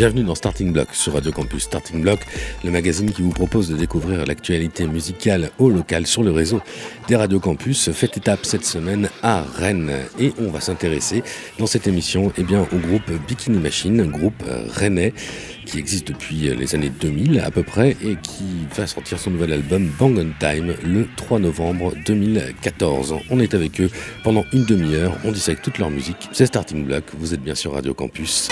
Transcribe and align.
Bienvenue 0.00 0.24
dans 0.24 0.34
Starting 0.34 0.72
Block 0.72 0.94
sur 0.94 1.12
Radio 1.12 1.30
Campus. 1.30 1.64
Starting 1.64 2.00
Block, 2.00 2.20
le 2.64 2.70
magazine 2.70 3.12
qui 3.12 3.20
vous 3.20 3.32
propose 3.32 3.68
de 3.68 3.76
découvrir 3.76 4.24
l'actualité 4.24 4.86
musicale 4.86 5.50
au 5.58 5.68
local 5.68 6.06
sur 6.06 6.22
le 6.22 6.30
réseau 6.30 6.62
des 7.06 7.16
Radio 7.16 7.38
Campus. 7.38 7.90
Fait 7.92 8.16
étape 8.16 8.46
cette 8.46 8.64
semaine 8.64 9.10
à 9.22 9.42
Rennes 9.42 9.92
et 10.18 10.32
on 10.38 10.50
va 10.50 10.62
s'intéresser 10.62 11.22
dans 11.58 11.66
cette 11.66 11.86
émission 11.86 12.32
eh 12.38 12.44
bien, 12.44 12.66
au 12.72 12.76
groupe 12.78 13.10
Bikini 13.28 13.58
Machine, 13.58 14.02
groupe 14.04 14.42
euh, 14.48 14.64
rennais 14.70 15.12
qui 15.66 15.78
existe 15.78 16.08
depuis 16.08 16.48
les 16.56 16.74
années 16.74 16.88
2000 16.88 17.38
à 17.40 17.50
peu 17.50 17.62
près 17.62 17.90
et 18.02 18.16
qui 18.22 18.66
va 18.74 18.86
sortir 18.86 19.18
son 19.18 19.32
nouvel 19.32 19.52
album 19.52 19.86
Bang 19.98 20.16
on 20.16 20.30
Time 20.40 20.76
le 20.82 21.08
3 21.16 21.40
novembre 21.40 21.92
2014. 22.06 23.16
On 23.28 23.38
est 23.38 23.52
avec 23.52 23.78
eux 23.82 23.90
pendant 24.24 24.46
une 24.54 24.64
demi-heure, 24.64 25.14
on 25.24 25.30
dissèque 25.30 25.60
toute 25.60 25.76
leur 25.76 25.90
musique. 25.90 26.30
C'est 26.32 26.46
Starting 26.46 26.86
Block, 26.86 27.04
vous 27.18 27.34
êtes 27.34 27.42
bien 27.42 27.54
sur 27.54 27.74
Radio 27.74 27.92
Campus. 27.92 28.48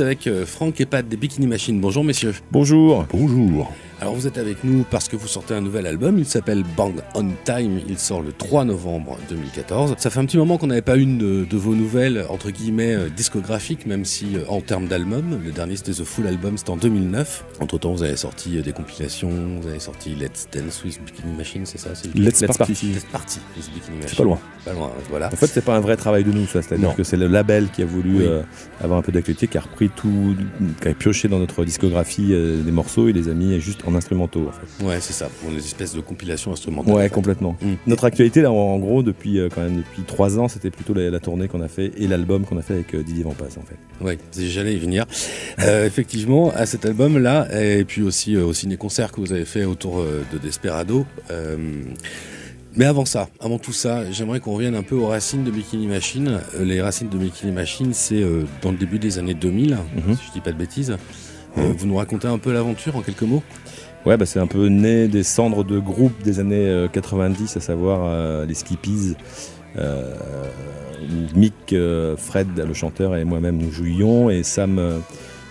Avec 0.00 0.26
euh, 0.26 0.46
Franck 0.46 0.80
et 0.80 0.86
Pat 0.86 1.06
des 1.06 1.16
Bikini 1.16 1.46
Machine. 1.46 1.80
Bonjour 1.80 2.04
messieurs. 2.04 2.34
Bonjour. 2.52 3.06
Bonjour. 3.10 3.72
Alors 4.00 4.14
vous 4.14 4.28
êtes 4.28 4.38
avec 4.38 4.62
nous 4.62 4.84
parce 4.88 5.08
que 5.08 5.16
vous 5.16 5.26
sortez 5.26 5.54
un 5.54 5.60
nouvel 5.60 5.84
album, 5.84 6.18
il 6.18 6.24
s'appelle 6.24 6.62
Bang 6.76 6.94
on 7.14 7.30
Time, 7.44 7.80
il 7.88 7.98
sort 7.98 8.22
le 8.22 8.30
3 8.30 8.64
novembre 8.64 9.18
2014. 9.28 9.96
Ça 9.98 10.08
fait 10.08 10.20
un 10.20 10.24
petit 10.24 10.36
moment 10.36 10.56
qu'on 10.56 10.68
n'avait 10.68 10.82
pas 10.82 10.94
une 10.94 11.18
de, 11.18 11.56
vos 11.56 11.74
nouvelles, 11.74 12.24
entre 12.28 12.52
guillemets, 12.52 12.94
euh, 12.94 13.08
discographiques, 13.08 13.86
même 13.86 14.04
si 14.04 14.36
euh, 14.36 14.44
en 14.48 14.60
termes 14.60 14.86
d'album, 14.86 15.40
le 15.44 15.50
dernier 15.50 15.74
c'était 15.74 15.90
The 15.90 16.04
Full 16.04 16.28
Album, 16.28 16.56
c'était 16.56 16.70
en 16.70 16.76
2009. 16.76 17.44
Entre 17.58 17.78
temps 17.78 17.92
vous 17.92 18.04
avez 18.04 18.14
sorti 18.14 18.62
des 18.62 18.72
compilations, 18.72 19.32
vous 19.60 19.66
avez 19.66 19.80
sorti 19.80 20.14
Let's 20.14 20.46
Dance 20.52 20.84
with 20.84 21.00
Bikini 21.04 21.36
Machine, 21.36 21.66
c'est 21.66 21.78
ça 21.78 21.90
Let's, 22.14 22.40
Let's, 22.40 22.56
Party. 22.56 22.92
Let's 22.92 23.04
Party 23.04 23.40
with 23.56 23.66
Bikini 23.74 23.96
Machine. 23.96 24.08
C'est 24.10 24.16
pas 24.16 24.24
loin. 24.24 24.38
Pas 24.64 24.74
loin, 24.74 24.92
voilà. 25.10 25.26
En 25.26 25.36
fait 25.36 25.48
c'est 25.48 25.64
pas 25.64 25.74
un 25.74 25.80
vrai 25.80 25.96
travail 25.96 26.22
de 26.22 26.30
nous 26.30 26.46
ça, 26.46 26.62
c'est-à-dire 26.62 26.94
que 26.94 27.02
c'est 27.02 27.16
le 27.16 27.26
label 27.26 27.68
qui 27.70 27.82
a 27.82 27.86
voulu 27.86 28.24
avoir 28.80 29.00
un 29.00 29.02
peu 29.02 29.10
d'actualité, 29.10 29.48
qui 29.48 29.58
a 29.58 29.62
repris 29.62 29.87
tout, 29.96 30.34
qui 30.80 30.88
a 30.88 30.94
pioché 30.94 31.28
dans 31.28 31.38
notre 31.38 31.64
discographie 31.64 32.28
des 32.28 32.72
morceaux 32.72 33.08
et 33.08 33.12
les 33.12 33.28
a 33.28 33.34
mis 33.34 33.60
juste 33.60 33.82
en 33.86 33.94
instrumentaux 33.94 34.48
en 34.48 34.52
fait. 34.52 34.84
Ouais, 34.84 35.00
c'est 35.00 35.12
ça, 35.12 35.28
pour 35.40 35.50
une 35.50 35.58
espèce 35.58 35.94
de 35.94 36.00
compilation 36.00 36.52
instrumentale. 36.52 36.94
Ouais, 36.94 37.08
complètement. 37.08 37.56
Mm. 37.60 37.74
Notre 37.86 38.04
actualité, 38.04 38.42
là, 38.42 38.52
en, 38.52 38.78
gros, 38.78 39.02
depuis 39.02 39.38
euh, 39.38 39.48
quand 39.52 39.62
même 39.62 39.78
depuis 39.78 40.02
trois 40.02 40.38
ans, 40.38 40.48
c'était 40.48 40.70
plutôt 40.70 40.94
la, 40.94 41.18
tournée 41.20 41.48
qu'on 41.48 41.62
a 41.62 41.68
fait 41.68 41.92
et 41.96 42.06
l'album 42.06 42.44
qu'on 42.44 42.58
a 42.58 42.62
fait 42.62 42.74
avec 42.74 42.94
euh, 42.94 43.02
Didier 43.02 43.24
Vampas, 43.24 43.46
en 43.58 43.62
fait. 43.62 44.04
Ouais, 44.04 44.18
j'allais 44.36 44.74
y 44.74 44.78
venir. 44.78 45.04
Euh, 45.60 45.86
effectivement, 45.86 46.52
à 46.54 46.66
cet 46.66 46.86
album-là, 46.86 47.48
et 47.60 47.84
puis 47.84 48.02
aussi 48.02 48.36
au 48.36 48.52
ciné-concert 48.52 49.12
que 49.12 49.20
vous 49.20 49.32
avez 49.32 49.44
fait 49.44 49.64
autour 49.64 50.04
de 50.04 50.38
Desperado. 50.38 51.06
Mais 52.78 52.84
avant 52.84 53.04
ça, 53.04 53.28
avant 53.40 53.58
tout 53.58 53.72
ça, 53.72 54.10
j'aimerais 54.10 54.38
qu'on 54.38 54.54
revienne 54.54 54.76
un 54.76 54.84
peu 54.84 54.94
aux 54.94 55.08
racines 55.08 55.42
de 55.42 55.50
Bikini 55.50 55.88
Machine. 55.88 56.40
Les 56.60 56.80
racines 56.80 57.08
de 57.08 57.18
Bikini 57.18 57.50
Machine, 57.50 57.92
c'est 57.92 58.22
dans 58.62 58.70
le 58.70 58.76
début 58.78 59.00
des 59.00 59.18
années 59.18 59.34
2000, 59.34 59.72
mm-hmm. 59.72 60.16
si 60.16 60.22
je 60.28 60.32
dis 60.32 60.40
pas 60.40 60.52
de 60.52 60.58
bêtises. 60.58 60.96
Vous 61.56 61.86
nous 61.86 61.96
racontez 61.96 62.28
un 62.28 62.38
peu 62.38 62.52
l'aventure 62.52 62.94
en 62.94 63.02
quelques 63.02 63.22
mots? 63.22 63.42
Ouais, 64.06 64.16
bah, 64.16 64.26
c'est 64.26 64.38
un 64.38 64.46
peu 64.46 64.68
né 64.68 65.08
des 65.08 65.22
cendres 65.22 65.64
de 65.64 65.78
groupes 65.78 66.22
des 66.22 66.38
années 66.40 66.86
90, 66.92 67.56
euh, 67.56 67.58
à 67.58 67.60
savoir 67.60 68.00
euh, 68.04 68.46
les 68.46 68.54
Skippies. 68.54 69.16
Euh, 69.76 70.14
Mick, 71.34 71.74
Fred, 72.16 72.48
le 72.56 72.74
chanteur, 72.74 73.16
et 73.16 73.24
moi-même, 73.24 73.56
nous 73.56 73.70
jouions. 73.70 74.30
Et 74.30 74.42
Sam 74.42 74.80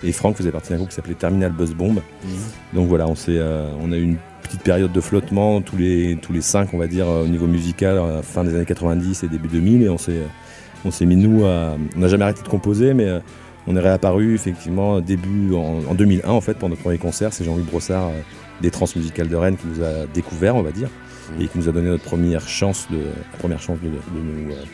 et 0.02 0.12
Franck 0.12 0.36
faisaient 0.36 0.50
partie 0.50 0.70
d'un 0.70 0.76
groupe 0.76 0.88
qui 0.88 0.94
s'appelait 0.94 1.14
Terminal 1.14 1.52
Buzz 1.52 1.74
Bomb. 1.74 1.94
Mhm. 1.94 2.30
Donc 2.74 2.88
voilà, 2.88 3.06
on, 3.06 3.14
on 3.82 3.92
a 3.92 3.96
eu 3.96 4.02
une 4.02 4.16
petite 4.48 4.62
période 4.62 4.92
de 4.92 5.00
flottement 5.00 5.60
tous 5.60 5.76
les, 5.76 6.18
tous 6.20 6.32
les 6.32 6.40
cinq, 6.40 6.74
on 6.74 6.78
va 6.78 6.86
dire, 6.86 7.06
au 7.06 7.26
niveau 7.26 7.46
musical, 7.46 7.98
à 7.98 8.22
fin 8.22 8.44
des 8.44 8.54
années 8.54 8.64
90 8.64 9.22
et 9.22 9.28
début 9.28 9.48
2000. 9.48 9.82
Et 9.82 9.88
on 9.88 9.98
s'est, 9.98 10.22
on 10.84 10.90
s'est 10.90 11.06
mis, 11.06 11.16
nous, 11.16 11.44
à, 11.44 11.76
on 11.96 12.00
n'a 12.00 12.08
jamais 12.08 12.24
arrêté 12.24 12.42
de 12.42 12.48
composer, 12.48 12.94
mais 12.94 13.20
on 13.68 13.76
est 13.76 13.80
réapparu 13.80 14.34
effectivement 14.34 15.00
début 15.00 15.54
en, 15.54 15.94
2001 15.94 16.28
en 16.28 16.40
fait 16.40 16.54
pour 16.54 16.68
notre 16.70 16.80
premier 16.80 16.98
concert. 16.98 17.32
C'est 17.32 17.44
Jean-Louis 17.44 17.64
Brossard 17.64 18.06
euh, 18.06 18.20
des 18.62 18.70
Transmusicales 18.70 19.28
de 19.28 19.36
Rennes 19.36 19.56
qui 19.56 19.66
nous 19.66 19.84
a 19.84 20.06
découvert, 20.06 20.56
on 20.56 20.62
va 20.62 20.70
dire, 20.70 20.88
mmh. 20.88 21.42
et 21.42 21.46
qui 21.48 21.58
nous 21.58 21.68
a 21.68 21.72
donné 21.72 21.88
notre 21.88 22.04
première 22.04 22.48
chance 22.48 22.88
de, 22.90 22.96
la 22.96 23.38
première 23.38 23.60
chance 23.60 23.78
de, 23.82 23.88
nous 23.88 24.52
euh, 24.52 24.64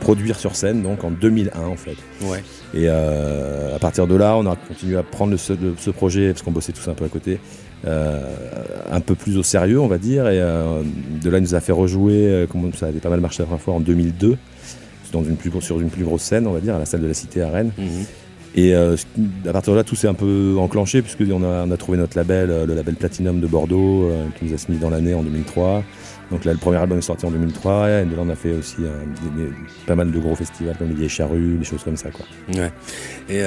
produire 0.00 0.36
sur 0.36 0.56
scène, 0.56 0.82
donc 0.82 1.04
en 1.04 1.10
2001 1.10 1.60
en 1.60 1.76
fait. 1.76 1.96
Ouais. 2.22 2.42
Et 2.74 2.86
euh, 2.88 3.76
à 3.76 3.78
partir 3.78 4.06
de 4.06 4.16
là, 4.16 4.36
on 4.36 4.46
a 4.46 4.56
continué 4.56 4.96
à 4.96 5.02
prendre 5.04 5.36
ce, 5.36 5.90
projet, 5.90 6.32
parce 6.32 6.42
qu'on 6.42 6.50
bossait 6.50 6.72
tous 6.72 6.88
un 6.88 6.94
peu 6.94 7.04
à 7.04 7.08
côté, 7.08 7.38
un 7.86 9.00
peu 9.00 9.14
plus 9.14 9.36
au 9.38 9.42
sérieux, 9.42 9.80
on 9.80 9.88
va 9.88 9.98
dire. 9.98 10.28
Et 10.28 10.38
de 10.38 11.30
là, 11.30 11.38
il 11.38 11.42
nous 11.42 11.54
a 11.54 11.60
fait 11.60 11.72
rejouer, 11.72 12.46
comme 12.50 12.72
ça 12.74 12.86
avait 12.86 13.00
pas 13.00 13.10
mal 13.10 13.20
marché 13.20 13.42
la 13.42 13.46
première 13.46 13.62
fois, 13.62 13.74
en 13.74 13.80
2002, 13.80 14.36
dans 15.12 15.24
une 15.24 15.36
plus, 15.36 15.50
sur 15.60 15.80
une 15.80 15.90
plus 15.90 16.04
grosse 16.04 16.22
scène, 16.22 16.46
on 16.46 16.52
va 16.52 16.60
dire, 16.60 16.74
à 16.74 16.78
la 16.78 16.86
salle 16.86 17.00
de 17.00 17.06
la 17.06 17.14
Cité 17.14 17.42
à 17.42 17.50
Rennes. 17.50 17.72
Mmh. 17.76 17.82
Et 18.54 18.74
euh, 18.74 18.96
à 19.46 19.52
partir 19.52 19.72
de 19.72 19.78
là, 19.78 19.84
tout 19.84 19.94
s'est 19.94 20.08
un 20.08 20.14
peu 20.14 20.56
enclenché, 20.58 21.02
puisqu'on 21.02 21.42
a, 21.42 21.64
on 21.66 21.70
a 21.70 21.76
trouvé 21.76 21.98
notre 21.98 22.16
label, 22.16 22.50
euh, 22.50 22.66
le 22.66 22.74
label 22.74 22.96
Platinum 22.96 23.40
de 23.40 23.46
Bordeaux, 23.46 24.04
euh, 24.04 24.26
qui 24.38 24.46
nous 24.46 24.54
a 24.54 24.58
signé 24.58 24.78
dans 24.78 24.90
l'année 24.90 25.14
en 25.14 25.22
2003. 25.22 25.84
Donc 26.30 26.44
là, 26.44 26.52
le 26.52 26.58
premier 26.58 26.78
album 26.78 26.98
est 26.98 27.02
sorti 27.02 27.26
en 27.26 27.30
2003, 27.30 27.90
et 27.90 28.04
de 28.04 28.14
là, 28.14 28.22
on 28.22 28.28
a 28.28 28.36
fait 28.36 28.52
aussi 28.52 28.76
pas 29.86 29.96
mal 29.96 30.10
de 30.10 30.18
gros 30.18 30.36
festivals 30.36 30.76
comme 30.76 30.94
les 30.96 31.08
Charrues, 31.08 31.56
des 31.58 31.64
choses 31.64 31.82
comme 31.82 31.96
ça. 31.96 32.10
Quoi. 32.10 32.26
Ouais. 32.54 32.70
Et 33.28 33.42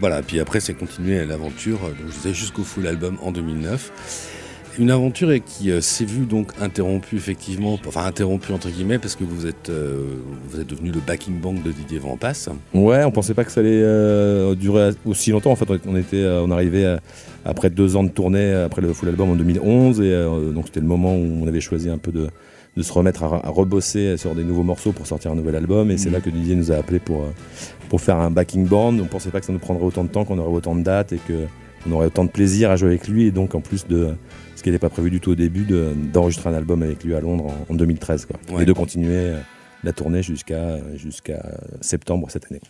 voilà, 0.00 0.22
puis 0.22 0.40
après, 0.40 0.60
c'est 0.60 0.74
continué 0.74 1.24
l'aventure, 1.24 1.78
donc 1.80 2.08
je 2.08 2.12
disais 2.12 2.34
jusqu'au 2.34 2.62
full 2.62 2.86
album 2.86 3.18
en 3.22 3.32
2009. 3.32 4.40
Une 4.78 4.90
aventure 4.90 5.30
qui 5.44 5.70
euh, 5.70 5.82
s'est 5.82 6.06
vue 6.06 6.24
donc 6.24 6.52
interrompue 6.60 7.16
effectivement, 7.16 7.78
enfin 7.86 8.06
interrompue 8.06 8.52
entre 8.52 8.70
guillemets 8.70 8.98
parce 8.98 9.16
que 9.16 9.24
vous 9.24 9.46
êtes, 9.46 9.68
euh, 9.68 10.16
vous 10.48 10.60
êtes 10.60 10.66
devenu 10.66 10.90
le 10.90 11.00
backing 11.00 11.38
bank 11.38 11.62
de 11.62 11.72
Didier 11.72 11.98
Vampas. 11.98 12.48
Ouais, 12.72 13.04
on 13.04 13.10
pensait 13.10 13.34
pas 13.34 13.44
que 13.44 13.52
ça 13.52 13.60
allait 13.60 13.82
euh, 13.82 14.54
durer 14.54 14.92
aussi 15.04 15.30
longtemps. 15.30 15.50
En 15.50 15.56
fait, 15.56 15.66
on 15.86 15.96
était, 15.96 16.24
on 16.24 16.50
arrivait 16.50 16.96
après 17.44 17.68
deux 17.68 17.96
ans 17.96 18.04
de 18.04 18.08
tournée 18.08 18.52
après 18.52 18.80
le 18.80 18.94
full 18.94 19.10
album 19.10 19.30
en 19.30 19.34
2011 19.34 20.00
et 20.00 20.24
donc 20.54 20.66
c'était 20.66 20.80
le 20.80 20.86
moment 20.86 21.14
où 21.16 21.42
on 21.42 21.46
avait 21.46 21.60
choisi 21.60 21.90
un 21.90 21.98
peu 21.98 22.10
de, 22.10 22.28
de 22.76 22.82
se 22.82 22.92
remettre 22.92 23.24
à, 23.24 23.42
rebosser 23.50 24.16
sur 24.16 24.34
des 24.34 24.44
nouveaux 24.44 24.62
morceaux 24.62 24.92
pour 24.92 25.06
sortir 25.06 25.32
un 25.32 25.34
nouvel 25.34 25.56
album 25.56 25.90
et 25.90 25.98
c'est 25.98 26.08
mmh. 26.08 26.12
là 26.12 26.20
que 26.20 26.30
Didier 26.30 26.54
nous 26.54 26.72
a 26.72 26.76
appelé 26.76 26.98
pour 26.98 27.26
pour 27.90 28.00
faire 28.00 28.16
un 28.16 28.30
backing 28.30 28.66
band. 28.66 28.98
On 28.98 29.04
pensait 29.04 29.30
pas 29.30 29.40
que 29.40 29.46
ça 29.46 29.52
nous 29.52 29.58
prendrait 29.58 29.84
autant 29.84 30.04
de 30.04 30.08
temps, 30.08 30.24
qu'on 30.24 30.38
aurait 30.38 30.56
autant 30.56 30.74
de 30.74 30.82
dates 30.82 31.12
et 31.12 31.18
que 31.18 31.46
on 31.86 31.92
aurait 31.92 32.06
autant 32.06 32.24
de 32.24 32.30
plaisir 32.30 32.70
à 32.70 32.76
jouer 32.76 32.90
avec 32.90 33.08
lui 33.08 33.26
et 33.26 33.30
donc 33.30 33.54
en 33.54 33.60
plus 33.60 33.86
de 33.86 34.14
ce 34.62 34.64
qui 34.64 34.70
n'était 34.70 34.78
pas 34.78 34.90
prévu 34.90 35.10
du 35.10 35.18
tout 35.18 35.32
au 35.32 35.34
début, 35.34 35.66
d'enregistrer 36.12 36.48
un 36.48 36.54
album 36.54 36.84
avec 36.84 37.02
lui 37.02 37.16
à 37.16 37.20
Londres 37.20 37.52
en, 37.68 37.74
2013. 37.74 38.26
Quoi. 38.26 38.60
Et 38.62 38.64
de 38.64 38.72
continuer 38.72 39.32
la 39.82 39.92
tournée 39.92 40.22
jusqu'à 40.22 40.78
jusqu'à 40.94 41.42
septembre 41.80 42.28
cette 42.30 42.46
année. 42.48 42.60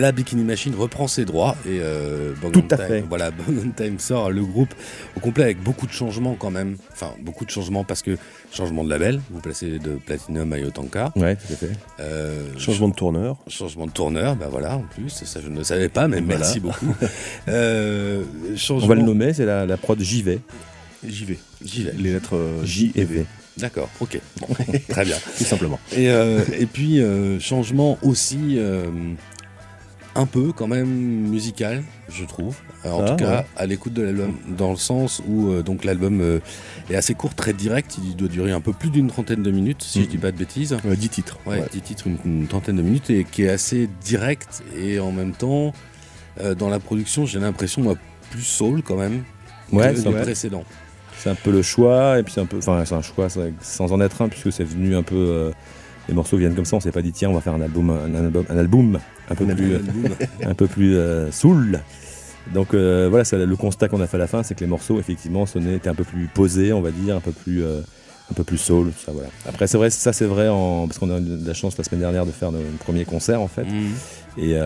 Mais 0.00 0.06
là, 0.06 0.12
Bikini 0.12 0.44
Machine 0.44 0.74
reprend 0.74 1.08
ses 1.08 1.26
droits 1.26 1.56
et 1.66 1.78
euh, 1.82 2.32
Tout 2.54 2.64
à 2.70 2.78
Time, 2.78 2.86
fait. 2.86 3.04
voilà, 3.06 3.30
Bang 3.48 3.74
Time 3.76 3.98
sort 3.98 4.30
le 4.30 4.42
groupe 4.42 4.72
au 5.14 5.20
complet 5.20 5.44
avec 5.44 5.62
beaucoup 5.62 5.86
de 5.86 5.92
changements 5.92 6.36
quand 6.36 6.50
même. 6.50 6.78
Enfin, 6.90 7.12
beaucoup 7.20 7.44
de 7.44 7.50
changements 7.50 7.84
parce 7.84 8.00
que 8.00 8.16
changement 8.50 8.82
de 8.82 8.88
label, 8.88 9.20
vous 9.30 9.40
placez 9.40 9.78
de 9.78 9.98
Platinum 10.06 10.50
à 10.54 10.58
Yotanka. 10.58 11.12
Ouais, 11.16 11.36
tout 11.36 11.52
à 11.52 11.56
fait. 11.56 11.72
Euh, 12.00 12.48
changement 12.56 12.88
de 12.88 12.94
tourneur. 12.94 13.36
Changement 13.46 13.84
de 13.84 13.90
tourneur, 13.90 14.36
bah 14.36 14.48
voilà, 14.50 14.76
en 14.78 14.84
plus, 14.84 15.10
ça 15.10 15.38
je 15.38 15.48
ne 15.48 15.62
savais 15.62 15.90
pas, 15.90 16.08
mais 16.08 16.22
merci 16.22 16.60
beaucoup. 16.60 16.94
euh, 17.48 18.22
On 18.70 18.78
va 18.78 18.94
le 18.94 19.02
nommer, 19.02 19.34
c'est 19.34 19.44
la, 19.44 19.66
la 19.66 19.76
prod 19.76 20.00
JV. 20.00 20.40
JV. 21.06 21.38
JV. 21.62 21.92
Les 21.98 22.14
lettres 22.14 22.38
J 22.64 22.90
et 22.94 23.04
V. 23.04 23.26
D'accord, 23.58 23.90
ok. 24.00 24.18
très 24.88 25.04
bien. 25.04 25.16
Tout 25.36 25.44
simplement. 25.44 25.78
Et, 25.92 26.08
euh, 26.08 26.40
et 26.58 26.64
puis, 26.64 27.00
euh, 27.00 27.38
changement 27.38 27.98
aussi 28.02 28.58
un 30.14 30.26
peu 30.26 30.52
quand 30.52 30.66
même 30.66 30.88
musical, 30.88 31.82
je 32.08 32.24
trouve. 32.24 32.56
en 32.84 33.04
tout 33.04 33.16
cas, 33.16 33.44
à 33.56 33.66
l'écoute 33.66 33.92
de 33.92 34.02
l'album, 34.02 34.34
dans 34.56 34.70
le 34.70 34.76
sens 34.76 35.22
où 35.28 35.62
donc 35.62 35.84
l'album 35.84 36.40
est 36.90 36.94
assez 36.94 37.14
court, 37.14 37.34
très 37.34 37.52
direct. 37.52 37.98
Il 38.02 38.16
doit 38.16 38.28
durer 38.28 38.52
un 38.52 38.60
peu 38.60 38.72
plus 38.72 38.90
d'une 38.90 39.08
trentaine 39.08 39.42
de 39.42 39.50
minutes, 39.50 39.82
si 39.82 40.02
je 40.02 40.08
dis 40.08 40.18
pas 40.18 40.32
de 40.32 40.36
bêtises. 40.36 40.76
10 40.84 41.08
titres. 41.08 41.38
Ouais, 41.46 41.62
10 41.72 41.80
titres, 41.80 42.06
une, 42.24 42.46
trentaine 42.48 42.76
de 42.76 42.82
minutes, 42.82 43.10
et 43.10 43.24
qui 43.24 43.44
est 43.44 43.50
assez 43.50 43.88
direct. 44.02 44.62
Et 44.76 44.98
en 44.98 45.12
même 45.12 45.32
temps, 45.32 45.72
dans 46.58 46.68
la 46.68 46.80
production, 46.80 47.24
j'ai 47.26 47.38
l'impression, 47.38 47.96
plus 48.30 48.42
soul 48.42 48.82
quand 48.82 48.96
même 48.96 49.24
ouais, 49.72 49.94
que 49.94 50.08
le 50.08 50.22
précédent. 50.22 50.64
C'est 51.18 51.30
un 51.30 51.34
peu 51.34 51.50
le 51.50 51.62
choix, 51.62 52.18
et 52.18 52.22
puis 52.22 52.32
c'est 52.32 52.40
un 52.40 52.46
peu, 52.46 52.58
enfin 52.58 52.82
c'est 52.86 52.94
un 52.94 53.02
choix 53.02 53.28
sans 53.60 53.92
en 53.92 54.00
être 54.00 54.22
un, 54.22 54.28
puisque 54.28 54.52
c'est 54.52 54.64
venu 54.64 54.96
un 54.96 55.02
peu, 55.02 55.16
euh, 55.16 55.50
les 56.08 56.14
morceaux 56.14 56.38
viennent 56.38 56.54
comme 56.54 56.64
ça, 56.64 56.76
on 56.76 56.80
s'est 56.80 56.92
pas 56.92 57.02
dit 57.02 57.12
tiens 57.12 57.28
on 57.28 57.34
va 57.34 57.42
faire 57.42 57.54
un 57.54 57.60
album, 57.60 57.90
un 57.90 58.14
album, 58.14 58.44
un 58.48 58.56
album 58.56 58.98
un 59.30 59.34
peu 59.34 59.46
plus, 59.46 59.76
un 60.44 60.54
peu 60.54 60.66
plus 60.66 60.96
euh, 60.96 61.30
soul. 61.32 61.80
Donc 62.54 62.74
euh, 62.74 63.08
voilà, 63.10 63.24
le 63.32 63.56
constat 63.56 63.88
qu'on 63.88 64.00
a 64.00 64.06
fait 64.06 64.16
à 64.16 64.20
la 64.20 64.26
fin, 64.26 64.42
c'est 64.42 64.54
que 64.54 64.60
les 64.60 64.66
morceaux 64.66 64.98
effectivement 64.98 65.46
sonnaient, 65.46 65.76
étaient 65.76 65.88
un 65.88 65.94
peu 65.94 66.04
plus 66.04 66.26
posés, 66.26 66.72
on 66.72 66.80
va 66.80 66.90
dire, 66.90 67.16
un 67.16 67.20
peu 67.20 67.32
plus 67.32 67.64
un 67.64 68.34
peu 68.34 68.44
plus 68.44 68.58
soul, 68.58 68.92
ça 68.96 69.12
voilà. 69.12 69.28
Après 69.48 69.66
c'est 69.66 69.76
vrai, 69.76 69.90
ça 69.90 70.12
c'est 70.12 70.24
vrai 70.24 70.48
en, 70.48 70.86
parce 70.86 70.98
qu'on 70.98 71.10
a 71.10 71.18
eu 71.18 71.44
la 71.44 71.52
chance 71.52 71.76
la 71.76 71.84
semaine 71.84 72.00
dernière 72.00 72.26
de 72.26 72.30
faire 72.30 72.52
notre 72.52 72.64
premier 72.78 73.04
concert 73.04 73.40
en 73.40 73.48
fait, 73.48 73.64
mhm. 73.64 73.92
et 74.38 74.56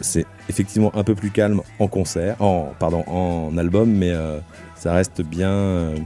c'est 0.00 0.26
effectivement 0.48 0.94
un 0.96 1.04
peu 1.04 1.14
plus 1.14 1.30
calme 1.30 1.62
en 1.78 1.86
concert, 1.86 2.40
en 2.42 2.72
pardon 2.78 3.04
en 3.06 3.56
album, 3.56 3.90
mais 3.90 4.12
ça 4.84 4.92
reste 4.92 5.22
bien, 5.22 5.48
euh, 5.48 5.96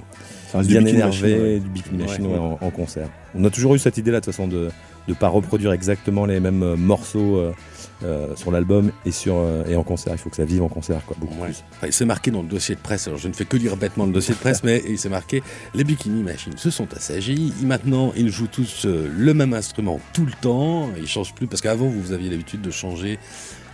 bien 0.55 0.87
énervé, 0.87 1.59
du 1.59 1.69
Bikini 1.69 2.05
Machine 2.05 2.27
en, 2.61 2.71
concert. 2.71 3.09
On 3.35 3.45
a 3.45 3.51
toujours 3.51 3.75
eu 3.75 3.81
cette 3.81 3.99
idée 3.99 4.13
là 4.13 4.21
de 4.21 4.25
toute 4.25 4.33
façon 4.33 4.47
de 4.47 4.69
ne 5.09 5.15
pas 5.15 5.29
reproduire 5.29 5.73
exactement 5.73 6.27
les 6.27 6.41
mêmes 6.41 6.63
euh, 6.63 6.77
morceaux 6.77 7.39
euh, 8.05 8.37
sur 8.37 8.51
l'album 8.51 8.93
et, 9.05 9.11
sur, 9.11 9.43
et 9.69 9.75
en 9.75 9.83
concert. 9.83 10.13
Il 10.15 10.19
faut 10.19 10.31
que 10.31 10.37
ça 10.37 10.45
vive 10.45 10.63
en 10.63 10.69
concert, 10.69 11.05
quoi, 11.05 11.17
beaucoup 11.19 11.35
plus. 11.35 11.65
il 11.85 11.93
s'est 11.93 12.05
marqué 12.05 12.31
dans 12.31 12.43
le 12.43 12.49
dossier 12.49 12.75
de 12.75 12.81
presse. 12.81 13.09
Alors, 13.09 13.19
je 13.19 13.29
ne 13.29 13.33
fais 13.33 13.45
que 13.45 13.57
lire 13.57 13.77
bêtement 13.77 14.07
le 14.07 14.13
dossier 14.13 14.35
de 14.35 14.39
presse, 14.39 14.63
mais 14.65 14.83
il 14.89 14.99
s'est 14.99 15.09
marqué 15.09 15.43
les 15.75 15.85
Bikini 15.85 16.23
Machines 16.23 16.57
se 16.57 16.71
sont 16.71 16.87
assagis. 16.95 17.53
Maintenant, 17.63 18.13
ils 18.17 18.31
jouent 18.31 18.47
tous 18.47 18.87
le 18.87 19.35
même 19.35 19.55
instrument 19.55 20.01
tout 20.13 20.27
le 20.27 20.33
temps. 20.41 20.91
Ils 20.99 21.09
changent 21.09 21.35
plus 21.35 21.47
parce 21.47 21.61
qu'avant, 21.61 21.89
vous 21.89 22.13
aviez 22.13 22.31
l'habitude 22.31 22.63
de 22.63 22.71
changer 22.71 23.19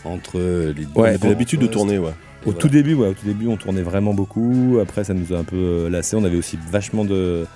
entre 0.05 0.38
les. 0.38 0.87
Ouais, 0.95 1.19
l'habitude 1.19 1.61
de 1.61 1.67
tourner, 1.67 1.99
ouais. 1.99 2.12
Au 2.47 2.53
tout 2.53 2.69
début, 2.69 2.95
ouais, 2.95 3.09
au 3.09 3.14
tout 3.14 3.25
début, 3.25 3.49
on 3.49 3.57
tournait 3.57 3.83
vraiment 3.83 4.12
beaucoup. 4.12 4.79
Après, 4.81 5.05
ça 5.05 5.14
nous 5.14 5.33
a 5.33 5.38
un 5.38 5.45
peu 5.45 5.57
euh, 5.57 5.91
lassé. 5.91 6.14
On 6.17 6.25
avait 6.25 6.37
aussi 6.37 6.59
vachement 6.71 7.05
de, 7.05 7.47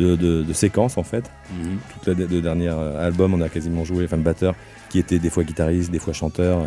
de, 0.00 0.52
séquences 0.52 0.98
en 0.98 1.02
fait. 1.02 1.30
Mhm. 1.52 1.78
Toutes 1.94 2.18
les 2.18 2.26
deux 2.26 2.42
dernières 2.42 2.78
euh, 2.78 3.06
albums, 3.06 3.34
on 3.34 3.40
a 3.40 3.48
quasiment 3.48 3.84
joué, 3.84 4.04
enfin 4.04 4.16
le 4.16 4.22
batteur 4.22 4.54
qui 4.88 4.98
était 4.98 5.18
des 5.18 5.30
fois 5.30 5.44
guitariste, 5.44 5.90
des 5.90 5.98
fois 5.98 6.12
chanteur, 6.12 6.66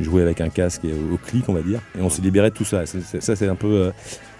jouait 0.00 0.22
avec 0.22 0.40
un 0.40 0.48
casque 0.48 0.84
et 0.84 0.92
au, 0.92 1.16
clic, 1.16 1.48
on 1.48 1.52
va 1.52 1.62
dire. 1.62 1.80
Et 1.98 2.02
on 2.02 2.10
s'est 2.10 2.22
libéré 2.22 2.50
de 2.50 2.54
tout 2.54 2.64
ça. 2.64 2.84
ça, 2.86 3.36
c'est 3.36 3.46
un 3.46 3.54
peu 3.54 3.92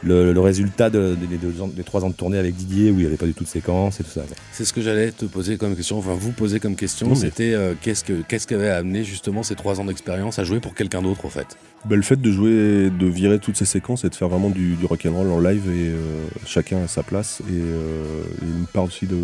euh, 0.06 0.32
le, 0.32 0.40
résultat 0.40 0.90
des 0.90 1.84
trois 1.84 2.04
ans 2.04 2.10
de 2.10 2.14
tournée 2.14 2.38
avec 2.38 2.54
Didier 2.54 2.90
où 2.90 2.94
il 2.94 3.00
n'y 3.00 3.06
avait 3.06 3.16
pas 3.16 3.26
du 3.26 3.34
tout 3.34 3.44
de 3.44 3.48
séquence 3.48 4.00
et 4.00 4.04
tout 4.04 4.10
ça. 4.10 4.22
C'est 4.52 4.64
ce 4.64 4.72
que 4.72 4.80
j'allais 4.80 5.12
te 5.12 5.24
poser 5.24 5.56
comme 5.56 5.76
question, 5.76 5.98
enfin 5.98 6.14
vous 6.14 6.32
poser 6.32 6.60
comme 6.60 6.76
question, 6.76 7.14
c'était 7.14 7.54
euh, 7.54 7.74
qu'est-ce 7.80 8.04
que 8.04 8.22
qu'est-ce 8.22 8.46
qui 8.46 8.54
avait 8.54 8.70
amené 8.70 9.04
justement 9.04 9.42
ces 9.42 9.54
trois 9.54 9.80
ans 9.80 9.84
d'expérience 9.84 10.38
à 10.38 10.44
jouer 10.44 10.60
pour 10.60 10.74
quelqu'un 10.74 11.02
d'autre 11.02 11.24
en 11.24 11.30
fait? 11.30 11.56
Bah, 11.84 11.96
Le 11.96 12.02
fait 12.02 12.20
de 12.20 12.30
jouer, 12.30 12.90
de 12.90 13.06
virer 13.06 13.38
toutes 13.38 13.56
ces 13.56 13.64
séquences 13.64 14.04
et 14.04 14.08
de 14.08 14.14
faire 14.14 14.28
vraiment 14.28 14.50
du, 14.50 14.74
du 14.74 14.86
rock'n'roll 14.86 15.30
en 15.30 15.40
live 15.40 15.68
et 15.68 15.88
euh, 15.88 16.26
chacun 16.46 16.82
à 16.84 16.88
sa 16.88 17.02
place 17.02 17.42
et, 17.48 17.52
euh, 17.52 18.22
une 18.42 18.66
part 18.66 18.84
aussi 18.84 19.06
de, 19.06 19.16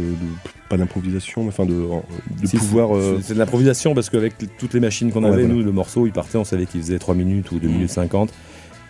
pas 0.69 0.77
d'improvisation, 0.77 1.43
mais 1.43 1.49
enfin 1.49 1.67
de, 1.67 1.73
de 1.73 2.59
pouvoir. 2.59 2.91
C'est 3.23 3.35
de 3.35 3.39
l'improvisation 3.39 3.95
parce 3.95 4.11
qu'avec 4.11 4.35
toutes 4.59 4.75
les 4.75 4.81
machines 4.81 5.13
qu'on 5.13 5.25
avait, 5.25 5.45
nous 5.45 5.63
le 5.63 5.73
morceau 5.73 6.07
il 6.07 6.13
partait, 6.13 6.39
on 6.39 6.45
savait 6.45 6.67
qu'il 6.67 6.81
faisait 6.81 6.99
3 6.99 7.15
minutes 7.15 7.51
ou 7.53 7.59
2 7.59 7.69
mmh. 7.69 7.71
minutes 7.71 7.91
50 7.91 8.33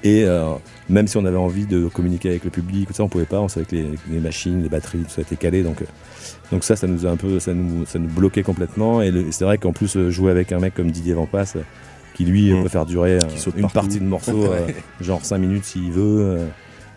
et 0.03 0.25
euh, 0.25 0.55
même 0.89 1.07
si 1.07 1.17
on 1.19 1.25
avait 1.25 1.37
envie 1.37 1.67
de 1.67 1.89
communiquer 1.89 2.31
avec 2.31 2.45
le 2.45 2.51
public, 2.51 2.89
tout 2.89 2.95
ça, 2.95 3.03
on 3.03 3.09
pouvait 3.09 3.27
pas. 3.27 3.41
On 3.41 3.49
savait 3.49 3.67
que 3.67 3.77
les, 3.77 4.21
machines, 4.21 4.63
les 4.63 4.69
batteries, 4.69 5.01
tout 5.01 5.11
ça 5.11 5.23
était 5.23 5.37
calé. 5.37 5.63
Donc, 5.63 5.83
euh, 5.83 5.87
donc 6.51 6.65
ça, 6.65 6.77
ça 6.77 6.87
nous 6.87 7.07
a 7.07 7.11
un 7.11 7.17
peu, 7.17 7.39
ça 7.39 7.53
nous, 7.53 7.85
ça 7.85 7.99
nous 7.99 8.09
bloquait 8.09 8.43
complètement. 8.43 9.03
Et, 9.03 9.13
c'est 9.31 9.45
vrai 9.45 9.59
qu'en 9.59 9.73
plus, 9.73 9.97
euh, 9.97 10.11
jouer 10.11 10.31
avec 10.31 10.53
un 10.53 10.59
mec 10.59 10.75
comme 10.75 10.91
Didier 10.91 11.15
Vampas, 11.15 11.55
qui 12.21 12.27
lui 12.27 12.53
mmh. 12.53 12.63
peut 12.63 12.69
faire 12.69 12.85
durer 12.85 13.19
une 13.57 13.71
partie 13.71 13.99
de 13.99 14.05
morceau, 14.05 14.53
genre 15.01 15.25
5 15.25 15.39
minutes 15.39 15.65
s'il 15.65 15.91
veut. 15.91 16.39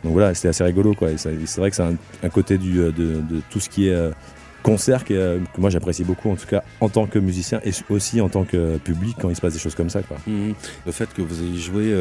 donc 0.03 0.11
voilà, 0.11 0.33
c'était 0.33 0.49
assez 0.49 0.63
rigolo. 0.65 0.93
quoi. 0.93 1.09
c'est 1.15 1.57
vrai 1.57 1.69
que 1.69 1.75
c'est 1.77 1.83
un, 1.83 2.29
côté 2.29 2.57
du, 2.57 2.73
de, 2.73 2.91
de, 2.91 3.41
tout 3.49 3.61
ce 3.61 3.69
qui 3.69 3.87
est 3.87 4.11
concert 4.63 5.05
que, 5.05 5.39
moi 5.57 5.69
j'apprécie 5.69 6.03
beaucoup 6.03 6.29
en 6.29 6.35
tout 6.35 6.47
cas 6.47 6.63
en 6.81 6.89
tant 6.89 7.05
que 7.05 7.19
musicien 7.19 7.59
et 7.65 7.71
aussi 7.89 8.21
en 8.21 8.29
tant 8.29 8.43
que 8.43 8.77
public 8.77 9.17
quand 9.21 9.29
il 9.29 9.35
se 9.35 9.41
passe 9.41 9.53
des 9.53 9.59
choses 9.59 9.75
comme 9.75 9.89
ça 9.89 10.01
quoi. 10.03 10.17
Mmh. 10.27 10.51
Le 10.85 10.91
fait 10.91 11.13
que 11.13 11.21
vous 11.21 11.41
ayez 11.41 11.57
joué 11.57 11.93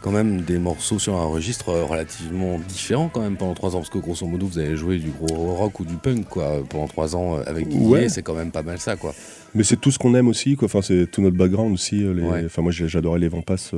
quand 0.00 0.10
même 0.10 0.42
des 0.42 0.58
morceaux 0.58 0.98
sur 0.98 1.16
un 1.16 1.24
registre 1.24 1.70
euh, 1.70 1.84
relativement 1.84 2.58
différent 2.58 3.10
quand 3.12 3.20
même 3.20 3.36
pendant 3.36 3.54
trois 3.54 3.74
ans 3.74 3.78
parce 3.78 3.90
que 3.90 3.98
grosso 3.98 4.26
modo 4.26 4.46
vous 4.46 4.58
avez 4.58 4.76
joué 4.76 4.98
du 4.98 5.10
gros 5.10 5.54
rock 5.54 5.80
ou 5.80 5.84
du 5.84 5.94
punk 5.94 6.28
quoi 6.28 6.62
pendant 6.68 6.86
trois 6.86 7.16
ans 7.16 7.36
euh, 7.36 7.42
avec 7.46 7.68
Didier 7.68 8.08
c'est 8.08 8.22
quand 8.22 8.34
même 8.34 8.50
pas 8.50 8.62
mal 8.62 8.78
ça 8.78 8.96
quoi. 8.96 9.14
Mais 9.54 9.64
c'est 9.64 9.76
tout 9.76 9.90
ce 9.90 9.98
qu'on 9.98 10.14
aime 10.14 10.28
aussi 10.28 10.56
quoi. 10.56 10.66
Enfin 10.66 10.82
c'est 10.82 11.10
tout 11.10 11.22
notre 11.22 11.36
background 11.36 11.72
aussi 11.72 12.04
euh, 12.04 12.44
enfin 12.46 12.62
moi 12.62 12.72
j'adorais 12.72 13.18
les 13.18 13.28
Vampas 13.28 13.72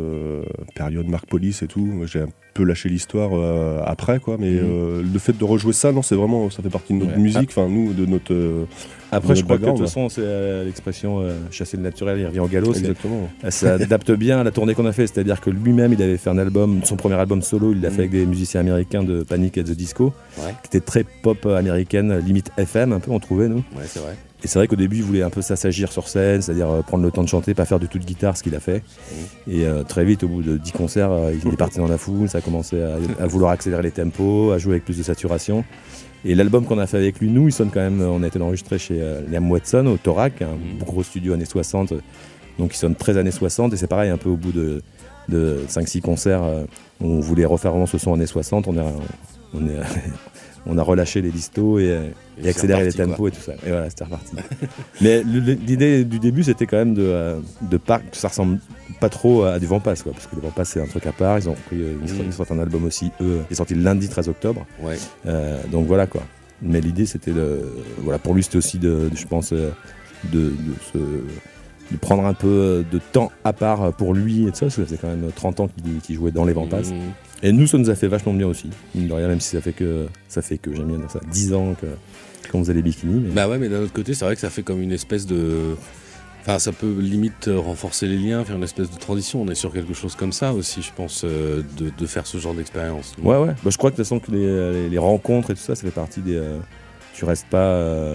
période 0.74 1.06
Marc 1.08 1.26
Police 1.26 1.62
et 1.62 1.66
tout. 1.66 2.02
J'ai 2.06 2.20
un 2.20 2.28
peu 2.54 2.64
lâché 2.64 2.88
l'histoire 2.88 3.30
après 3.86 4.18
quoi. 4.18 4.36
Mais 4.38 4.50
mhm. 4.50 5.12
le 5.12 5.18
fait 5.18 5.36
de 5.36 5.44
rejouer 5.44 5.72
ça 5.72 5.92
non 5.92 6.02
c'est 6.02 6.16
vraiment 6.16 6.50
ça 6.50 6.62
fait 6.62 6.70
partie 6.70 6.94
de 6.94 7.04
notre 7.04 7.18
musique. 7.18 7.50
Enfin 7.50 7.68
nous 7.68 7.92
de 7.92 8.06
notre 8.06 8.66
après, 9.10 9.36
je 9.36 9.44
crois 9.44 9.58
que 9.58 9.64
de 9.64 9.70
toute 9.70 9.80
façon, 9.80 10.08
c'est 10.08 10.64
l'expression 10.64 11.24
chasser 11.50 11.76
le 11.76 11.82
naturel, 11.82 12.18
il 12.18 12.26
revient 12.26 12.40
au 12.40 12.46
galop. 12.46 12.74
Exactement. 12.74 13.28
Ça 13.48 13.74
adapte 13.74 14.12
bien 14.12 14.40
à 14.40 14.44
la 14.44 14.50
tournée 14.50 14.74
qu'on 14.74 14.86
a 14.86 14.92
fait. 14.92 15.06
C'est-à-dire 15.06 15.40
que 15.40 15.50
lui-même, 15.50 15.92
il 15.92 16.02
avait 16.02 16.16
fait 16.16 16.30
un 16.30 16.38
album, 16.38 16.80
son 16.84 16.96
premier 16.96 17.16
album 17.16 17.42
solo, 17.42 17.72
il 17.72 17.80
l'a 17.80 17.90
fait 17.90 17.96
mm. 17.96 18.00
avec 18.00 18.10
des 18.10 18.26
musiciens 18.26 18.60
américains 18.60 19.02
de 19.02 19.22
Panic 19.22 19.58
at 19.58 19.64
the 19.64 19.70
Disco, 19.70 20.12
qui 20.36 20.66
était 20.66 20.80
très 20.80 21.04
pop 21.04 21.46
américaine, 21.46 22.18
limite 22.18 22.50
FM 22.56 22.92
un 22.92 23.00
peu, 23.00 23.10
on 23.10 23.20
trouvait 23.20 23.48
nous. 23.48 23.64
Ouais, 23.76 23.84
c'est 23.86 24.00
vrai. 24.00 24.16
Et 24.44 24.46
c'est 24.46 24.58
vrai 24.58 24.68
qu'au 24.68 24.76
début, 24.76 24.98
il 24.98 25.02
voulait 25.02 25.22
un 25.22 25.30
peu 25.30 25.42
s'assagir 25.42 25.90
sur 25.90 26.06
scène, 26.06 26.42
c'est-à-dire 26.42 26.70
euh, 26.70 26.82
prendre 26.82 27.02
le 27.02 27.10
temps 27.10 27.24
de 27.24 27.28
chanter, 27.28 27.54
pas 27.54 27.64
faire 27.64 27.80
du 27.80 27.88
tout 27.88 27.98
de 27.98 28.04
guitare, 28.04 28.36
ce 28.36 28.44
qu'il 28.44 28.54
a 28.54 28.60
fait. 28.60 28.78
Mm. 28.78 29.50
Et 29.50 29.66
euh, 29.66 29.82
très 29.82 30.04
vite, 30.04 30.22
au 30.22 30.28
bout 30.28 30.42
de 30.42 30.56
10 30.56 30.72
concerts, 30.72 31.10
euh, 31.10 31.32
il 31.32 31.52
est 31.52 31.56
parti 31.56 31.78
dans 31.78 31.88
la 31.88 31.98
foule, 31.98 32.28
ça 32.28 32.38
a 32.38 32.40
commencé 32.40 32.80
à, 32.80 33.26
vouloir 33.26 33.50
accélérer 33.50 33.82
les 33.82 33.90
tempos, 33.90 34.52
à 34.52 34.58
jouer 34.58 34.74
avec 34.74 34.84
plus 34.84 34.96
de 34.96 35.02
saturation. 35.02 35.64
Et 36.24 36.34
l'album 36.34 36.64
qu'on 36.64 36.78
a 36.78 36.86
fait 36.86 36.96
avec 36.96 37.20
lui, 37.20 37.28
nous, 37.28 37.48
il 37.48 37.52
sonne 37.52 37.70
quand 37.72 37.80
même, 37.80 38.00
on 38.00 38.22
a 38.22 38.26
été 38.26 38.40
enregistré 38.40 38.78
chez 38.78 39.00
Liam 39.30 39.50
Watson 39.50 39.86
au 39.86 39.96
Thorac, 39.96 40.42
un 40.42 40.56
mm. 40.56 40.84
gros 40.84 41.02
studio 41.02 41.32
années 41.32 41.44
60, 41.44 41.94
donc 42.58 42.74
il 42.74 42.76
sonne 42.76 42.96
très 42.96 43.16
années 43.16 43.30
60, 43.30 43.72
et 43.72 43.76
c'est 43.76 43.86
pareil, 43.86 44.10
un 44.10 44.18
peu 44.18 44.28
au 44.28 44.36
bout 44.36 44.52
de 44.52 44.82
de 45.28 45.60
5-6 45.68 46.00
concerts. 46.00 46.42
Euh, 46.42 46.64
on 47.00 47.20
voulait 47.20 47.44
refaire 47.44 47.70
vraiment 47.72 47.86
ce 47.86 47.98
son 47.98 48.14
années 48.14 48.26
60. 48.26 48.68
On, 48.68 48.78
a, 48.78 48.84
on, 49.54 49.66
est, 49.66 49.80
on 50.66 50.78
a 50.78 50.82
relâché 50.82 51.22
les 51.22 51.30
listos 51.30 51.80
et, 51.80 51.96
accéléré 52.46 52.84
les 52.84 52.92
tempos 52.92 53.28
et 53.28 53.30
tout 53.30 53.40
ça. 53.40 53.52
Et 53.66 53.70
voilà, 53.70 53.88
c'était 53.90 54.04
reparti. 54.04 54.36
Mais 55.00 55.22
l'idée 55.22 56.04
du 56.04 56.18
début, 56.18 56.42
c'était 56.42 56.66
quand 56.66 56.78
même 56.78 56.94
de, 56.94 57.02
euh, 57.02 57.40
de 57.62 57.76
pas, 57.76 57.98
que 57.98 58.16
ça 58.16 58.28
ressemble 58.28 58.58
pas 59.00 59.08
trop 59.08 59.44
à 59.44 59.58
du 59.58 59.66
Vampas, 59.66 59.96
quoi, 60.02 60.12
parce 60.12 60.26
que 60.26 60.34
les 60.34 60.42
Vampas, 60.42 60.64
c'est 60.64 60.80
un 60.80 60.86
truc 60.86 61.06
à 61.06 61.12
part. 61.12 61.38
Ils 61.38 61.48
ont 61.48 61.56
pris, 61.66 61.80
euh, 61.80 61.94
ils, 62.02 62.32
sortent, 62.32 62.52
un 62.52 62.58
album 62.58 62.84
aussi, 62.84 63.12
eux, 63.20 63.42
qui 63.46 63.52
est 63.52 63.56
sorti 63.56 63.74
le 63.74 63.82
lundi 63.82 64.08
13 64.08 64.28
octobre. 64.28 64.66
donc 65.70 65.86
voilà 65.86 66.06
quoi. 66.06 66.22
Mais 66.60 66.80
l'idée, 66.80 67.06
c'était 67.06 67.30
de. 67.30 67.60
Voilà, 67.98 68.18
pour 68.18 68.34
lui, 68.34 68.42
c'était 68.42 68.56
aussi 68.58 68.78
de, 68.78 69.08
je 69.14 69.26
pense, 69.26 69.52
de, 69.52 69.70
de 70.32 70.52
se 70.92 70.98
de 71.90 71.96
prendre 71.96 72.24
un 72.24 72.34
peu 72.34 72.84
de 72.90 72.98
temps 73.12 73.32
à 73.44 73.52
part 73.52 73.92
pour 73.94 74.14
lui 74.14 74.46
et 74.46 74.50
tout 74.50 74.56
ça, 74.56 74.66
parce 74.66 74.76
que 74.76 74.84
ça 74.84 74.88
fait 74.88 74.98
quand 75.00 75.08
même 75.08 75.30
30 75.34 75.60
ans 75.60 75.68
qu'il 76.02 76.14
jouait 76.14 76.30
dans 76.30 76.44
les 76.44 76.52
Vampas. 76.52 76.82
Mmh. 76.82 77.12
Et 77.42 77.52
nous, 77.52 77.66
ça 77.66 77.78
nous 77.78 77.88
a 77.88 77.94
fait 77.94 78.08
vachement 78.08 78.34
bien 78.34 78.46
aussi, 78.46 78.68
mine 78.94 79.08
de 79.08 79.12
rien, 79.12 79.28
même 79.28 79.40
si 79.40 79.50
ça 79.50 79.60
fait 79.60 79.72
que, 79.72 80.06
ça 80.28 80.42
fait 80.42 80.58
que 80.58 80.74
j'aime 80.74 80.88
bien 80.88 80.98
dire 80.98 81.10
ça, 81.10 81.20
10 81.30 81.54
ans 81.54 81.74
que, 81.80 81.86
qu'on 82.50 82.60
faisait 82.60 82.74
les 82.74 82.82
bikinis. 82.82 83.20
Mais... 83.20 83.30
Bah 83.30 83.48
ouais, 83.48 83.58
mais 83.58 83.68
d'un 83.68 83.80
autre 83.80 83.92
côté, 83.92 84.14
c'est 84.14 84.24
vrai 84.24 84.34
que 84.34 84.40
ça 84.40 84.50
fait 84.50 84.62
comme 84.62 84.82
une 84.82 84.92
espèce 84.92 85.26
de. 85.26 85.76
Enfin, 86.42 86.58
ça 86.58 86.72
peut 86.72 86.96
limite 86.98 87.50
renforcer 87.54 88.06
les 88.06 88.16
liens, 88.16 88.44
faire 88.44 88.56
une 88.56 88.62
espèce 88.62 88.90
de 88.90 88.98
transition. 88.98 89.42
On 89.42 89.48
est 89.48 89.54
sur 89.54 89.72
quelque 89.72 89.92
chose 89.92 90.14
comme 90.14 90.32
ça 90.32 90.52
aussi, 90.52 90.82
je 90.82 90.92
pense, 90.94 91.22
euh, 91.24 91.62
de, 91.76 92.06
faire 92.06 92.26
ce 92.26 92.38
genre 92.38 92.54
d'expérience. 92.54 93.14
Ouais, 93.22 93.36
ouais. 93.36 93.54
Bah, 93.62 93.70
je 93.70 93.76
crois 93.76 93.90
que 93.90 93.96
de 93.96 94.02
toute 94.02 94.06
façon 94.06 94.18
que 94.18 94.30
les, 94.30 94.88
les, 94.88 94.98
rencontres 94.98 95.50
et 95.50 95.54
tout 95.54 95.60
ça, 95.60 95.74
ça 95.74 95.82
fait 95.82 95.90
partie 95.90 96.20
des. 96.20 96.36
Euh, 96.36 96.58
tu 97.18 97.24
restes 97.24 97.48
pas. 97.48 97.58
Euh, 97.58 98.14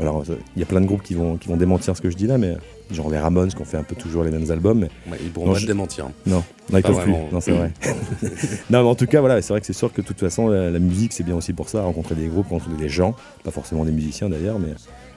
alors, 0.00 0.24
il 0.56 0.60
y 0.60 0.62
a 0.64 0.66
plein 0.66 0.80
de 0.80 0.86
groupes 0.86 1.04
qui 1.04 1.14
vont, 1.14 1.36
qui 1.36 1.46
vont 1.46 1.56
démentir 1.56 1.96
ce 1.96 2.02
que 2.02 2.10
je 2.10 2.16
dis 2.16 2.26
là, 2.26 2.36
mais 2.36 2.56
genre 2.90 3.08
les 3.08 3.18
Ramones 3.18 3.50
qui 3.50 3.62
ont 3.62 3.64
fait 3.64 3.76
un 3.76 3.84
peu 3.84 3.94
toujours 3.94 4.24
les 4.24 4.32
mêmes 4.32 4.50
albums. 4.50 4.88
Mais... 5.06 5.16
ils 5.22 5.30
pourront 5.30 5.52
pas 5.52 5.60
te 5.60 5.66
démentir. 5.66 6.06
Hein. 6.06 6.12
Non, 6.26 6.42
non 6.72 6.78
ils 6.78 6.82
peuvent 6.82 7.00
plus. 7.00 7.12
Non, 7.12 7.40
c'est 7.40 7.52
vrai. 7.52 7.70
non, 8.70 8.82
mais 8.82 8.88
en 8.88 8.96
tout 8.96 9.06
cas, 9.06 9.20
voilà, 9.20 9.40
c'est 9.40 9.52
vrai 9.52 9.60
que 9.60 9.66
c'est 9.66 9.72
sûr 9.72 9.92
que 9.92 10.00
de 10.00 10.06
toute 10.06 10.18
façon, 10.18 10.48
la, 10.48 10.78
musique, 10.80 11.12
c'est 11.12 11.22
bien 11.22 11.36
aussi 11.36 11.52
pour 11.52 11.68
ça, 11.68 11.82
rencontrer 11.82 12.16
des 12.16 12.26
groupes, 12.26 12.48
rencontrer 12.48 12.76
des 12.76 12.88
gens, 12.88 13.14
pas 13.44 13.52
forcément 13.52 13.84
des 13.84 13.92
musiciens 13.92 14.28
d'ailleurs, 14.28 14.58
mais 14.58 14.74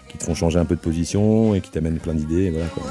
qui 0.09 0.19
te 0.19 0.23
font 0.23 0.35
changer 0.35 0.59
un 0.59 0.65
peu 0.65 0.75
de 0.75 0.81
position 0.81 1.55
et 1.55 1.61
qui 1.61 1.71
t'amènent 1.71 1.97
plein 1.97 2.13
d'idées. 2.13 2.51
Voilà, 2.51 2.67
quoi. 2.67 2.83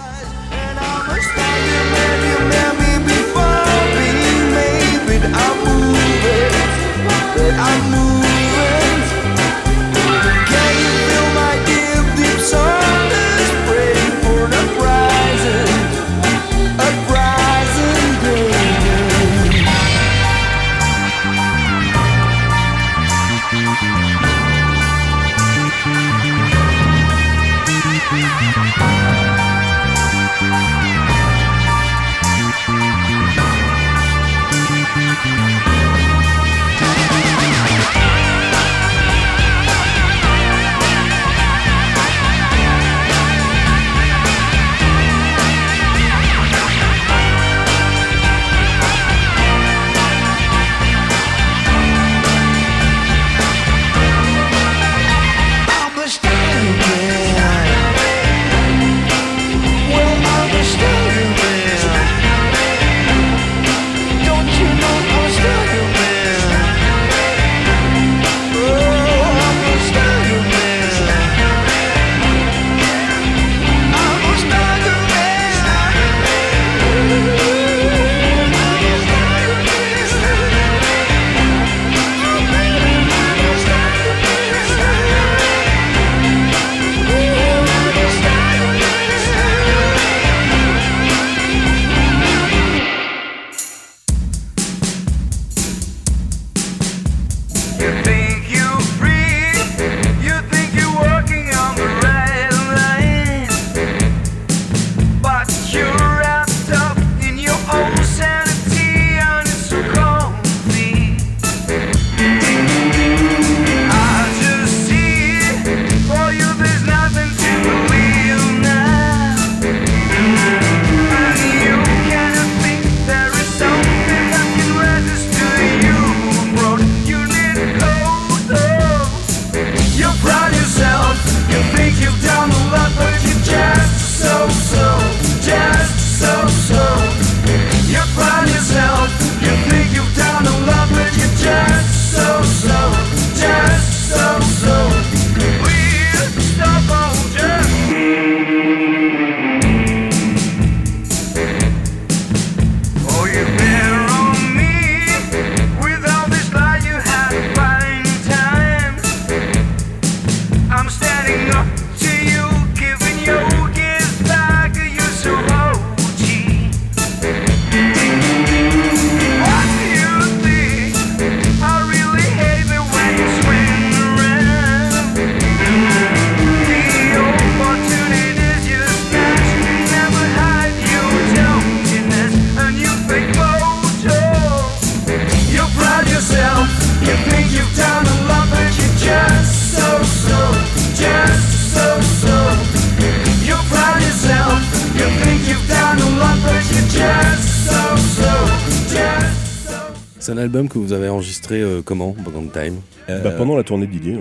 C'est 200.22 200.30
un 200.30 200.38
album 200.38 200.68
que 200.68 200.78
vous 200.78 200.92
avez 200.92 201.08
enregistré 201.08 201.60
euh, 201.62 201.82
comment, 201.84 202.14
Bogand 202.16 202.46
Time 202.46 202.76
bah, 203.08 203.32
Pendant 203.32 203.56
la 203.56 203.64
tournée 203.64 203.88
de 203.88 203.90
Didier. 203.90 204.18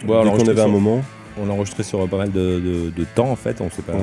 Dès 0.00 0.06
qu'on 0.06 0.48
avait 0.48 0.62
un 0.62 0.68
moment. 0.68 1.02
On 1.36 1.46
l'a 1.46 1.54
enregistré 1.54 1.82
sur 1.82 2.08
pas 2.08 2.18
mal 2.18 2.30
de, 2.30 2.92
temps 3.16 3.30
en 3.30 3.34
fait. 3.34 3.60
On 3.60 3.68
fait 3.68 3.82
pas, 3.82 3.94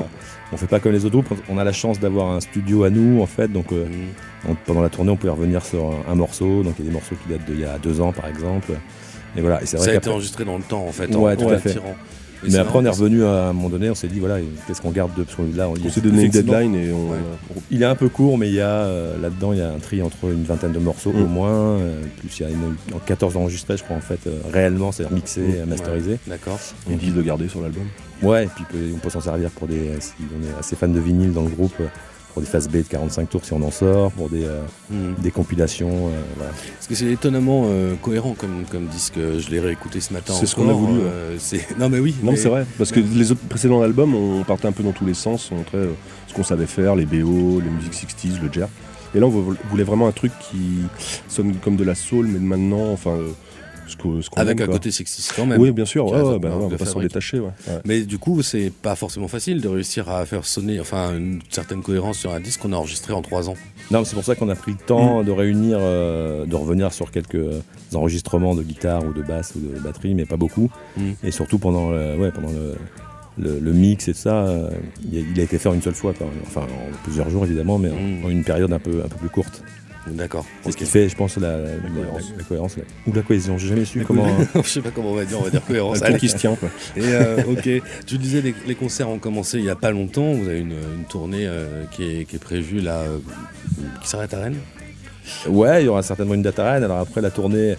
on 0.51 0.57
fait 0.57 0.67
pas 0.67 0.81
comme 0.81 0.91
les 0.91 1.05
autres 1.05 1.21
groupes. 1.21 1.33
On 1.47 1.57
a 1.57 1.63
la 1.63 1.71
chance 1.71 2.01
d'avoir 2.01 2.31
un 2.31 2.41
studio 2.41 2.83
à 2.83 2.89
nous 2.89 3.21
en 3.21 3.27
fait. 3.27 3.47
Donc 3.47 3.71
euh, 3.71 3.85
mm. 3.85 4.55
pendant 4.65 4.81
la 4.81 4.89
tournée, 4.89 5.11
on 5.11 5.15
pouvait 5.15 5.31
revenir 5.31 5.63
sur 5.63 5.93
un, 6.05 6.15
morceau. 6.15 6.63
Donc 6.63 6.73
il 6.79 6.83
y 6.83 6.87
a 6.89 6.91
des 6.91 6.93
morceaux 6.93 7.15
qui 7.15 7.31
datent 7.31 7.45
d'il 7.45 7.61
y 7.61 7.65
a 7.65 7.77
deux 7.77 8.01
ans 8.01 8.11
par 8.11 8.27
exemple. 8.27 8.73
Et 9.37 9.39
voilà. 9.39 9.63
Et 9.63 9.65
c'est 9.65 9.77
vrai 9.77 9.85
ça 9.85 9.91
a 9.93 9.95
été 9.95 10.09
enregistré 10.09 10.43
dans 10.43 10.57
le 10.57 10.63
temps 10.63 10.85
en 10.85 10.91
fait. 10.91 11.15
Ouais, 11.15 11.37
tout 11.37 11.47
à 11.47 11.59
fait. 11.59 11.77
Mais 12.43 12.57
après, 12.57 12.79
on 12.79 12.85
est 12.85 12.89
revenu 12.89 13.23
à 13.23 13.45
un 13.49 13.53
moment 13.53 13.69
donné, 13.69 13.89
on 13.89 13.95
s'est 13.95 14.07
dit, 14.07 14.19
voilà, 14.19 14.37
qu'est-ce 14.67 14.81
qu'on 14.81 14.91
garde 14.91 15.13
de. 15.15 15.23
Parce 15.23 15.35
que 15.35 15.57
là, 15.57 15.69
on, 15.69 15.89
s'est 15.89 16.01
donné 16.01 16.23
une 16.23 16.31
deadline 16.31 16.75
et 16.75 16.91
on. 16.91 17.11
Il 17.69 17.83
est 17.83 17.85
un 17.85 17.95
peu 17.95 18.09
court, 18.09 18.37
mais 18.37 18.49
il 18.49 18.55
y 18.55 18.61
a 18.61 18.69
euh, 18.69 19.21
là-dedans, 19.21 19.53
il 19.53 19.59
y 19.59 19.61
a 19.61 19.71
un 19.71 19.79
tri 19.79 20.01
entre 20.01 20.25
une 20.25 20.43
vingtaine 20.43 20.71
de 20.71 20.79
morceaux 20.79 21.11
au 21.11 21.25
mm. 21.25 21.31
moins. 21.31 21.51
Euh, 21.51 22.01
plus 22.19 22.39
il 22.39 22.43
y 22.43 22.45
a 22.45 22.49
une, 22.49 22.75
14 23.05 23.37
enregistrés, 23.37 23.77
je 23.77 23.83
crois, 23.83 23.95
en 23.95 24.01
fait, 24.01 24.19
euh, 24.27 24.39
réellement, 24.51 24.91
c'est 24.91 25.09
mixé, 25.11 25.41
mm. 25.41 25.69
masterisé. 25.69 26.19
D'accord. 26.27 26.59
On 26.89 26.95
dit 26.95 27.11
de 27.11 27.21
garder 27.21 27.47
sur 27.47 27.61
l'album. 27.61 27.85
Ouais, 28.21 28.45
et 28.45 28.47
puis 28.47 28.65
on 28.93 28.97
peut 28.97 29.09
s'en 29.09 29.21
servir 29.21 29.49
pour 29.51 29.67
des. 29.67 29.91
Si 29.99 30.13
on 30.19 30.47
est 30.47 30.59
assez 30.59 30.75
fan 30.75 30.93
de 30.93 30.99
vinyle 30.99 31.33
dans 31.33 31.43
le 31.43 31.49
groupe 31.49 31.81
pour 32.33 32.41
des 32.41 32.47
phases 32.47 32.69
B 32.69 32.77
de 32.77 32.81
45 32.83 33.29
tours 33.29 33.45
si 33.45 33.53
on 33.53 33.61
en 33.61 33.71
sort, 33.71 34.11
pour 34.11 34.29
des, 34.29 34.45
euh, 34.45 34.61
hmm. 34.89 35.15
des 35.21 35.31
compilations. 35.31 36.07
Euh, 36.07 36.45
Parce 36.75 36.87
que 36.87 36.95
c'est 36.95 37.11
étonnamment 37.11 37.63
euh, 37.65 37.95
cohérent 38.01 38.35
comme, 38.37 38.63
comme 38.69 38.85
disque, 38.85 39.15
je 39.15 39.49
l'ai 39.49 39.59
réécouté 39.59 39.99
ce 39.99 40.13
matin. 40.13 40.33
C'est 40.39 40.45
ce 40.45 40.55
qu'on 40.55 40.69
a 40.69 40.73
voulu. 40.73 41.01
non 41.79 41.89
mais 41.89 41.99
oui. 41.99 42.15
Non 42.23 42.31
mais... 42.31 42.37
c'est 42.37 42.49
vrai, 42.49 42.65
parce 42.77 42.91
que 42.91 42.99
les 42.99 43.31
autres 43.31 43.41
précédents 43.47 43.81
albums, 43.81 44.15
on 44.15 44.43
partait 44.43 44.67
un 44.67 44.71
peu 44.71 44.83
dans 44.83 44.93
tous 44.93 45.05
les 45.05 45.13
sens, 45.13 45.49
on 45.51 45.55
montrait 45.55 45.87
ce 46.27 46.33
qu'on 46.33 46.43
savait 46.43 46.65
faire, 46.65 46.95
les 46.95 47.05
BO, 47.05 47.59
les 47.59 47.69
musiques 47.69 47.93
60s, 47.93 48.41
le 48.41 48.51
jazz. 48.51 48.69
Et 49.13 49.19
là, 49.19 49.25
on 49.25 49.55
voulait 49.69 49.83
vraiment 49.83 50.07
un 50.07 50.13
truc 50.13 50.31
qui 50.39 50.83
sonne 51.27 51.55
comme 51.55 51.75
de 51.75 51.83
la 51.83 51.95
soul, 51.95 52.27
mais 52.27 52.39
maintenant, 52.39 52.93
enfin 52.93 53.17
avec 54.35 54.61
un 54.61 54.67
côté 54.67 54.91
sexiste 54.91 55.33
quand 55.35 55.45
même. 55.45 55.59
Oui, 55.59 55.71
bien 55.71 55.85
sûr, 55.85 56.05
bah 56.39 56.49
on 56.53 56.67
va 56.67 56.77
pas 56.77 56.85
s'en 56.85 56.99
détacher. 56.99 57.41
Mais 57.85 58.01
du 58.01 58.17
coup, 58.17 58.41
c'est 58.41 58.71
pas 58.71 58.95
forcément 58.95 59.27
facile 59.27 59.61
de 59.61 59.67
réussir 59.67 60.09
à 60.09 60.25
faire 60.25 60.45
sonner 60.45 60.79
enfin, 60.79 61.15
une 61.15 61.41
certaine 61.49 61.81
cohérence 61.81 62.17
sur 62.17 62.33
un 62.33 62.39
disque 62.39 62.61
qu'on 62.61 62.73
a 62.73 62.75
enregistré 62.75 63.13
en 63.13 63.21
trois 63.21 63.49
ans. 63.49 63.55
Non, 63.89 64.03
c'est 64.05 64.15
pour 64.15 64.23
ça 64.23 64.35
qu'on 64.35 64.49
a 64.49 64.55
pris 64.55 64.71
le 64.71 64.77
temps 64.77 65.23
de 65.23 65.31
réunir, 65.31 65.77
euh, 65.81 66.45
de 66.45 66.55
revenir 66.55 66.93
sur 66.93 67.11
quelques 67.11 67.61
enregistrements 67.93 68.55
de 68.55 68.63
guitare 68.63 69.03
ou 69.05 69.13
de 69.13 69.21
basse 69.21 69.53
ou 69.55 69.59
de 69.59 69.79
batterie, 69.79 70.15
mais 70.15 70.25
pas 70.25 70.37
beaucoup. 70.37 70.69
Mm. 70.97 71.11
Et 71.23 71.31
surtout 71.31 71.59
pendant, 71.59 71.89
ouais, 71.89 72.31
pendant 72.31 72.51
le, 73.37 73.59
le, 73.59 73.73
mix 73.73 74.07
et 74.07 74.13
tout 74.13 74.19
ça, 74.19 74.47
il 75.11 75.39
a 75.39 75.43
été 75.43 75.57
fait 75.57 75.69
en 75.69 75.73
une 75.73 75.81
seule 75.81 75.95
fois, 75.95 76.13
enfin 76.47 76.61
en 76.61 77.03
plusieurs 77.03 77.29
jours 77.29 77.45
évidemment, 77.45 77.77
mais 77.77 77.89
en, 77.89 78.27
mm. 78.27 78.31
une 78.31 78.43
période 78.43 78.71
un 78.71 78.79
peu, 78.79 79.01
un 79.03 79.07
peu 79.07 79.17
plus 79.17 79.29
courte. 79.29 79.63
D'accord. 80.07 80.45
C'est 80.63 80.71
ce 80.71 80.77
qui 80.77 80.85
fait, 80.85 81.09
je 81.09 81.15
pense, 81.15 81.37
la, 81.37 81.59
cohérence. 82.47 82.77
ou 83.05 83.13
la 83.13 83.21
cohésion. 83.21 83.57
J'ai 83.57 83.67
jamais 83.67 83.85
su 83.85 84.03
comment. 84.03 84.27
je 84.55 84.67
sais 84.67 84.81
pas 84.81 84.89
comment 84.89 85.11
on 85.11 85.15
va 85.15 85.25
dire. 85.25 85.39
On 85.39 85.43
va 85.43 85.49
dire 85.49 85.63
cohérence. 85.65 86.01
Un 86.01 86.13
qui 86.13 86.27
se 86.27 86.37
tient. 86.37 86.55
Quoi. 86.55 86.69
Et 86.97 87.43
ok. 87.47 87.83
Tu 88.05 88.17
disais 88.17 88.41
les, 88.41 88.55
les, 88.65 88.75
concerts 88.75 89.09
ont 89.09 89.19
commencé 89.19 89.59
il 89.59 89.65
y 89.65 89.69
a 89.69 89.75
pas 89.75 89.91
longtemps. 89.91 90.33
Vous 90.33 90.47
avez 90.47 90.59
une, 90.59 90.75
tournée 91.09 91.47
qui, 91.91 92.03
est, 92.03 92.25
qui, 92.25 92.35
est, 92.35 92.39
prévue 92.39 92.79
là, 92.79 93.03
qui 94.01 94.07
s'arrête 94.07 94.33
à 94.33 94.39
Rennes? 94.39 94.57
Ouais, 95.47 95.83
il 95.83 95.85
y 95.85 95.87
aura 95.87 96.01
certainement 96.01 96.33
une 96.33 96.41
date 96.41 96.59
à 96.59 96.71
Rennes. 96.71 96.83
Alors 96.83 96.99
après 96.99 97.21
la 97.21 97.29
tournée, 97.29 97.75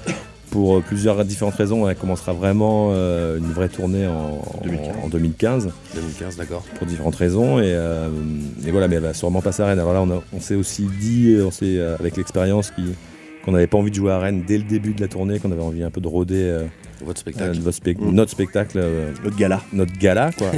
pour 0.53 0.77
euh, 0.77 0.81
plusieurs 0.81 1.25
différentes 1.25 1.55
raisons, 1.55 1.88
elle 1.88 1.97
commencera 1.97 2.35
vraiment 2.35 2.91
euh, 2.93 3.38
une 3.38 3.53
vraie 3.53 3.71
tournée 3.71 4.07
en 4.07 5.09
2015. 5.09 5.71
2015, 5.95 6.37
d'accord. 6.37 6.62
Pour 6.77 6.87
différentes 6.87 7.17
raisons. 7.17 7.59
Euh, 7.59 8.11
et, 8.65 8.71
voilà, 8.71 8.87
mais 8.87 8.97
elle 8.97 9.03
va 9.03 9.15
sûrement 9.15 9.41
passer 9.41 9.62
à 9.62 9.67
Rennes. 9.67 9.79
Alors 9.79 9.95
là, 9.95 10.21
on, 10.33 10.41
s'est 10.41 10.55
aussi 10.55 10.87
dit, 11.01 11.38
on 11.41 11.51
avec 11.99 12.19
l'expérience, 12.19 12.71
qu'on 13.45 13.53
n'avait 13.53 13.67
pas 13.67 13.79
envie 13.79 13.91
de 13.91 13.97
jouer 13.97 14.12
à 14.12 14.19
Rennes 14.19 14.45
dès 14.47 14.59
le 14.59 14.65
début 14.65 14.93
de 14.93 15.01
la 15.01 15.09
tournée, 15.09 15.38
qu'on 15.38 15.51
avait 15.53 15.62
envie 15.62 15.83
un 15.83 15.91
peu 15.91 16.03
de 16.03 16.09
rôder. 16.09 16.55
votre 17.03 17.19
spectacle. 17.19 17.59
Mm. 17.59 18.11
Notre 18.12 18.31
spectacle. 18.31 18.85
notre 19.25 19.37
gala. 19.37 19.62
Notre 19.73 19.99
gala, 19.99 20.33
quoi. 20.33 20.51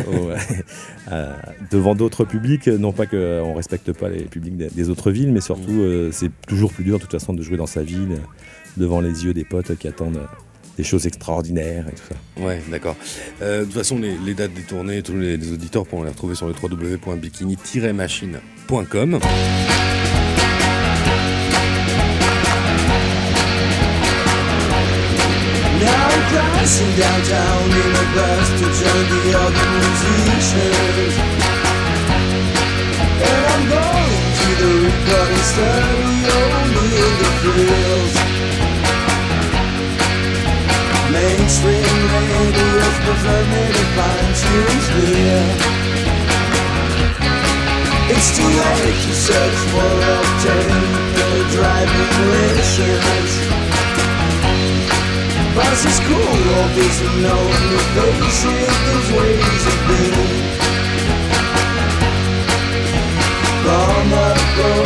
devant 1.70 1.94
d'autres 1.94 2.24
publics. 2.24 2.66
Non 2.66 2.90
pas 2.90 3.06
qu'on 3.06 3.16
ne 3.16 3.56
respecte 3.56 3.92
pas 3.92 4.08
les 4.08 4.24
publics 4.24 4.56
des, 4.56 4.88
autres 4.90 5.12
villes, 5.12 5.30
mais 5.30 5.40
surtout, 5.40 5.70
mm. 5.70 6.10
c'est 6.10 6.32
toujours 6.48 6.72
plus 6.72 6.82
dur, 6.82 6.96
de 6.96 7.02
toute 7.02 7.12
façon, 7.12 7.32
de 7.32 7.42
jouer 7.42 7.56
dans 7.56 7.66
sa 7.66 7.84
ville 7.84 8.16
devant 8.76 9.00
les 9.00 9.24
yeux 9.24 9.34
des 9.34 9.44
potes 9.44 9.74
qui 9.76 9.88
attendent 9.88 10.18
euh, 10.18 10.26
des 10.76 10.84
choses 10.84 11.06
extraordinaires 11.06 11.86
et 11.88 11.92
tout 11.92 12.02
ça. 12.08 12.16
Ouais, 12.42 12.60
d'accord. 12.70 12.96
Euh, 13.42 13.60
de 13.60 13.66
toute 13.66 13.74
façon, 13.74 13.98
les, 13.98 14.34
dates 14.34 14.54
des 14.54 14.62
tournées, 14.62 15.02
tous 15.02 15.16
les, 15.16 15.52
auditeurs 15.52 15.86
pourront 15.86 16.02
les 16.04 16.10
retrouver 16.10 16.34
sur 16.34 16.48
le 16.48 16.54
www.bikini-machine.com. 16.60 19.20
mainstream 42.44 42.74
radio's 42.74 42.98
preferred 43.04 43.48
me 43.48 43.62
to 43.72 43.84
find 43.96 44.34
tunes 44.40 44.86
here. 44.88 45.46
It's 48.10 48.36
too 48.36 48.44
late 48.44 49.00
to 49.06 49.12
search 49.14 49.58
for 49.70 49.80
a 49.80 50.12
alternative 50.20 51.46
driving 51.52 52.12
rations. 52.32 53.32
Bus 55.54 55.84
is 55.86 56.00
cool, 56.00 56.36
all 56.56 56.68
these 56.74 57.00
unknown 57.00 57.52
faces, 57.94 58.68
those 58.86 59.08
ways 59.16 59.66
of 59.66 59.78
being. 59.88 60.42
Come 63.64 64.12
up, 64.12 64.38
go 64.56 64.83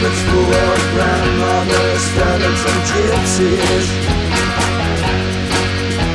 sometimes 0.00 0.12
it's 0.12 0.20
full 0.30 0.54
of 0.54 0.78
grandmothers, 0.94 2.04
felons, 2.14 2.62
and 2.70 2.80
gypsies 2.88 3.86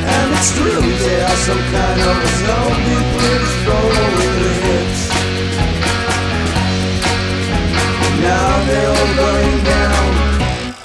And 0.07 0.33
it's 0.33 0.51
true 0.55 0.81
they 0.81 1.21
are 1.21 1.39
some 1.45 1.63
kind 1.71 2.01
of 2.01 2.17
zombie 2.41 3.03
with 3.15 3.45
throwing 3.63 4.15
lips. 4.65 5.01
Now 8.21 8.65
they're 8.65 8.89
all 8.89 9.13
going 9.15 9.63
down, 9.63 10.11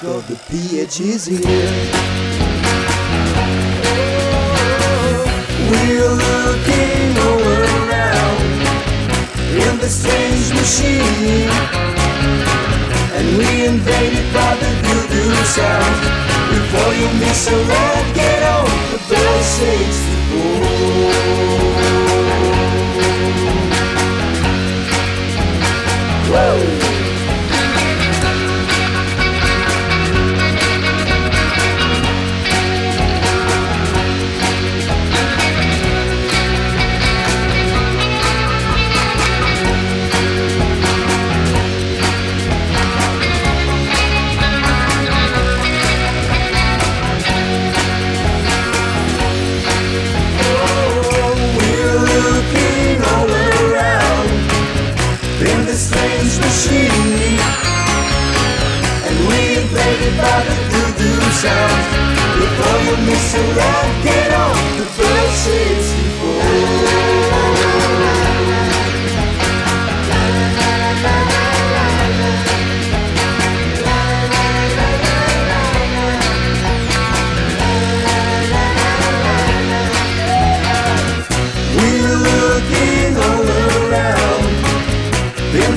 cause 0.01 0.25
the 0.27 0.35
PH 0.49 0.99
is 1.01 1.25
here. 1.25 2.21
We're 5.69 6.15
looking 6.25 7.17
all 7.27 7.45
around 7.61 8.41
in 9.51 9.77
the 9.79 9.89
strange 9.89 10.49
machine, 10.53 11.50
frustrated 14.01 14.33
by 14.33 14.55
the 14.55 14.69
new, 14.81 15.01
new 15.13 15.45
sound. 15.45 15.95
Before 16.49 16.93
you 16.93 17.07
miss 17.19 17.47
a 17.47 17.55
red, 17.55 18.15
get 18.15 18.43
on 18.43 18.65
the 18.91 18.97
bell 19.09 19.43
six. 19.43 20.11
strange 55.91 56.39
machine. 56.39 57.39
And 59.07 59.17
we 59.27 59.41
played 59.71 60.01
it 60.07 60.15
by 60.17 60.37
the 60.47 60.55
doo 60.71 60.89
doo 60.99 61.21
sounds 61.43 61.85
Before 62.39 62.79
you 62.87 62.95
miss 63.07 63.35
a 63.35 63.43
rock, 63.59 63.89
get 64.03 64.31
off 64.33 64.59
the 64.79 64.85
first 64.97 65.35
sheets 65.43 65.89
before. 65.95 67.20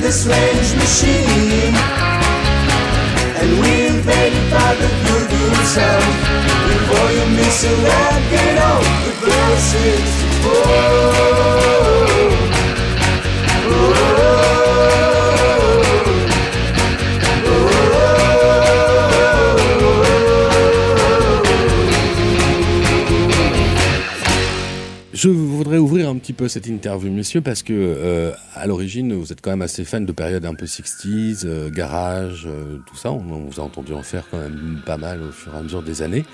the 0.05 0.11
strange 0.11 0.75
machine. 0.75 1.73
And 3.41 3.59
we 3.59 3.87
invade 3.87 4.37
by 4.51 4.75
the 4.75 4.87
voodoo 5.01 5.49
himself. 5.49 6.05
Before 6.69 7.09
you 7.17 7.25
miss 7.35 7.63
a 7.63 7.73
record 7.89 8.57
of 8.71 8.81
the 9.05 9.13
girl 9.25 9.57
64. 9.57 10.51
Oh, 10.55 10.83
oh, 13.65 13.93
oh. 13.97 14.44
Cette 26.47 26.67
interview, 26.67 27.11
messieurs, 27.11 27.41
parce 27.41 27.63
que 27.63 27.73
euh, 27.73 28.31
à 28.53 28.67
l'origine, 28.67 29.13
vous 29.13 29.31
êtes 29.31 29.41
quand 29.41 29.49
même 29.49 29.63
assez 29.63 29.83
fan 29.83 30.05
de 30.05 30.11
périodes 30.11 30.45
un 30.45 30.53
peu 30.53 30.65
60s, 30.65 31.43
euh, 31.45 31.69
garage, 31.71 32.43
euh, 32.45 32.77
tout 32.85 32.95
ça. 32.95 33.11
On, 33.11 33.17
vous 33.17 33.59
a 33.59 33.63
entendu 33.63 33.93
en 33.93 34.03
faire 34.03 34.25
quand 34.29 34.37
même 34.37 34.81
pas 34.85 34.97
mal 34.97 35.21
au 35.23 35.31
fur 35.31 35.53
et 35.55 35.57
à 35.57 35.61
mesure 35.63 35.81
des 35.81 36.03
années. 36.03 36.25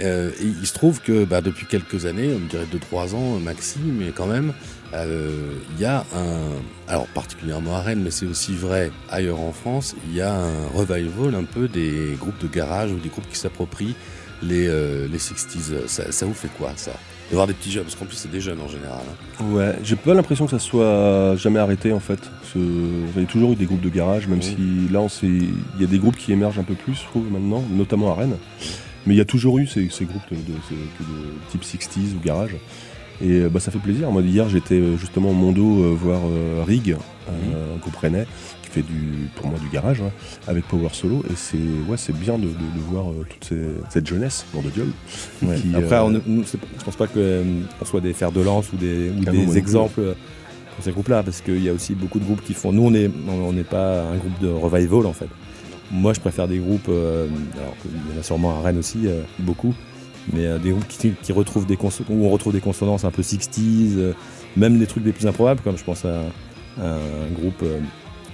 il 0.00 0.66
se 0.66 0.72
trouve 0.72 1.00
que 1.00 1.24
bah, 1.24 1.40
depuis 1.42 1.66
quelques 1.66 2.06
années, 2.06 2.34
on 2.34 2.46
dirait 2.46 2.66
2-3 2.66 3.14
ans 3.14 3.38
maxi, 3.38 3.78
mais 3.84 4.10
quand 4.10 4.26
même, 4.26 4.52
il 4.94 5.80
y 5.80 5.84
a 5.84 6.04
un. 6.16 6.88
Alors, 6.88 7.06
particulièrement 7.06 7.76
à 7.76 7.82
Rennes, 7.82 8.02
mais 8.02 8.10
c'est 8.10 8.26
aussi 8.26 8.54
vrai 8.54 8.90
ailleurs 9.10 9.40
en 9.40 9.52
France, 9.52 9.94
il 10.08 10.16
y 10.16 10.20
a 10.20 10.34
un 10.34 10.66
revival 10.74 11.36
un 11.36 11.44
peu 11.44 11.68
des 11.68 12.16
groupes 12.18 12.40
de 12.42 12.48
garage 12.48 12.90
ou 12.90 12.98
des 12.98 13.10
groupes 13.10 13.28
qui 13.30 13.38
s'approprient 13.38 13.94
les, 14.42 14.66
les 14.66 15.18
60s. 15.18 15.86
Ça, 15.86 16.10
ça 16.10 16.26
vous 16.26 16.34
fait 16.34 16.50
quoi, 16.58 16.72
ça? 16.74 16.92
Voir 17.34 17.46
des 17.46 17.54
petits 17.54 17.70
jeunes, 17.70 17.84
parce 17.84 17.94
qu'en 17.94 18.04
plus 18.04 18.16
c'est 18.16 18.30
des 18.30 18.40
jeunes 18.40 18.60
en 18.60 18.68
général. 18.68 19.00
Hein. 19.00 19.44
Ouais, 19.52 19.74
j'ai 19.82 19.96
pas 19.96 20.14
l'impression 20.14 20.44
que 20.44 20.50
ça 20.50 20.58
soit 20.58 21.36
jamais 21.36 21.58
arrêté 21.58 21.92
en 21.92 22.00
fait. 22.00 22.20
Il 22.54 23.20
y 23.20 23.24
a 23.24 23.26
toujours 23.26 23.52
eu 23.52 23.56
des 23.56 23.64
groupes 23.64 23.80
de 23.80 23.88
garage, 23.88 24.28
même 24.28 24.42
si 24.42 24.56
là 24.90 25.06
il 25.22 25.80
y 25.80 25.84
a 25.84 25.86
des 25.86 25.98
groupes 25.98 26.16
qui 26.16 26.32
émergent 26.32 26.58
un 26.58 26.64
peu 26.64 26.74
plus, 26.74 26.94
je 26.94 27.04
trouve, 27.04 27.30
maintenant, 27.30 27.62
notamment 27.70 28.12
à 28.12 28.14
Rennes. 28.14 28.36
Mais 29.06 29.14
il 29.14 29.18
y 29.18 29.22
a 29.22 29.24
toujours 29.24 29.58
eu 29.58 29.66
ces, 29.66 29.88
groupes 30.04 30.30
de, 30.30 30.54
type 31.50 31.62
60s 31.62 32.14
ou 32.16 32.20
garage. 32.24 32.54
Et 33.20 33.40
bah, 33.48 33.60
ça 33.60 33.70
fait 33.70 33.78
plaisir. 33.78 34.10
Moi, 34.10 34.22
hier, 34.22 34.48
j'étais 34.48 34.80
justement 34.96 35.30
au 35.30 35.34
Mondo 35.34 35.94
voir 35.94 36.20
Rig, 36.66 36.96
un 37.28 37.78
groupe 37.78 37.96
rennais, 37.96 38.26
fait 38.72 38.82
du, 38.82 39.28
pour 39.36 39.48
moi 39.48 39.58
du 39.58 39.68
garage 39.68 40.02
avec 40.46 40.66
Power 40.66 40.88
Solo 40.92 41.22
et 41.30 41.36
c'est 41.36 41.58
ouais, 41.88 41.96
c'est 41.96 42.16
bien 42.16 42.38
de, 42.38 42.48
voir 42.90 43.10
euh, 43.10 43.26
toute 43.28 43.52
cette 43.90 44.06
jeunesse 44.06 44.46
dans 44.54 44.62
de 44.62 44.70
Dieu. 44.70 44.86
Après, 45.74 45.96
euh, 45.96 46.20
on, 46.26 46.42
je 46.42 46.84
pense 46.84 46.96
pas 46.96 47.06
qu'on 47.06 47.18
euh, 47.18 47.60
soit 47.84 48.00
des 48.00 48.14
fers 48.14 48.32
de 48.32 48.40
lance 48.40 48.72
ou 48.72 48.76
des, 48.76 49.12
ah 49.26 49.30
des 49.30 49.58
exemples 49.58 50.14
pour 50.74 50.84
ces 50.84 50.90
groupes-là 50.90 51.22
parce 51.22 51.42
qu'il 51.42 51.62
y 51.62 51.68
a 51.68 51.72
aussi 51.72 51.94
beaucoup 51.94 52.18
de 52.18 52.24
groupes 52.24 52.42
qui 52.42 52.54
font. 52.54 52.72
Nous, 52.72 52.82
on 52.82 52.90
n'est 52.90 53.10
on 53.28 53.52
n'est 53.52 53.64
pas 53.64 54.04
un 54.04 54.16
groupe 54.16 54.38
de 54.40 54.48
revival 54.48 55.06
en 55.06 55.12
fait. 55.12 55.28
Moi, 55.90 56.14
je 56.14 56.20
préfère 56.20 56.48
des 56.48 56.56
groupes, 56.56 56.88
alors 56.88 57.76
qu'il 57.82 57.90
y 57.90 58.16
en 58.16 58.20
a 58.20 58.22
sûrement 58.22 58.58
à 58.58 58.62
Rennes 58.62 58.78
aussi, 58.78 59.06
beaucoup, 59.38 59.74
mais 60.32 60.58
des 60.58 60.70
groupes 60.70 60.88
qui, 60.88 61.32
retrouvent 61.32 61.66
des 61.66 61.76
où 61.76 62.24
on 62.24 62.30
retrouve 62.30 62.54
des 62.54 62.62
consonances 62.62 63.04
un 63.04 63.10
peu 63.10 63.20
60s, 63.20 64.14
même 64.56 64.78
des 64.78 64.86
trucs 64.86 65.04
les 65.04 65.12
plus 65.12 65.26
improbables, 65.26 65.60
comme 65.60 65.76
je 65.76 65.84
pense 65.84 66.06
à, 66.06 66.22
un 66.80 67.34
groupe 67.34 67.62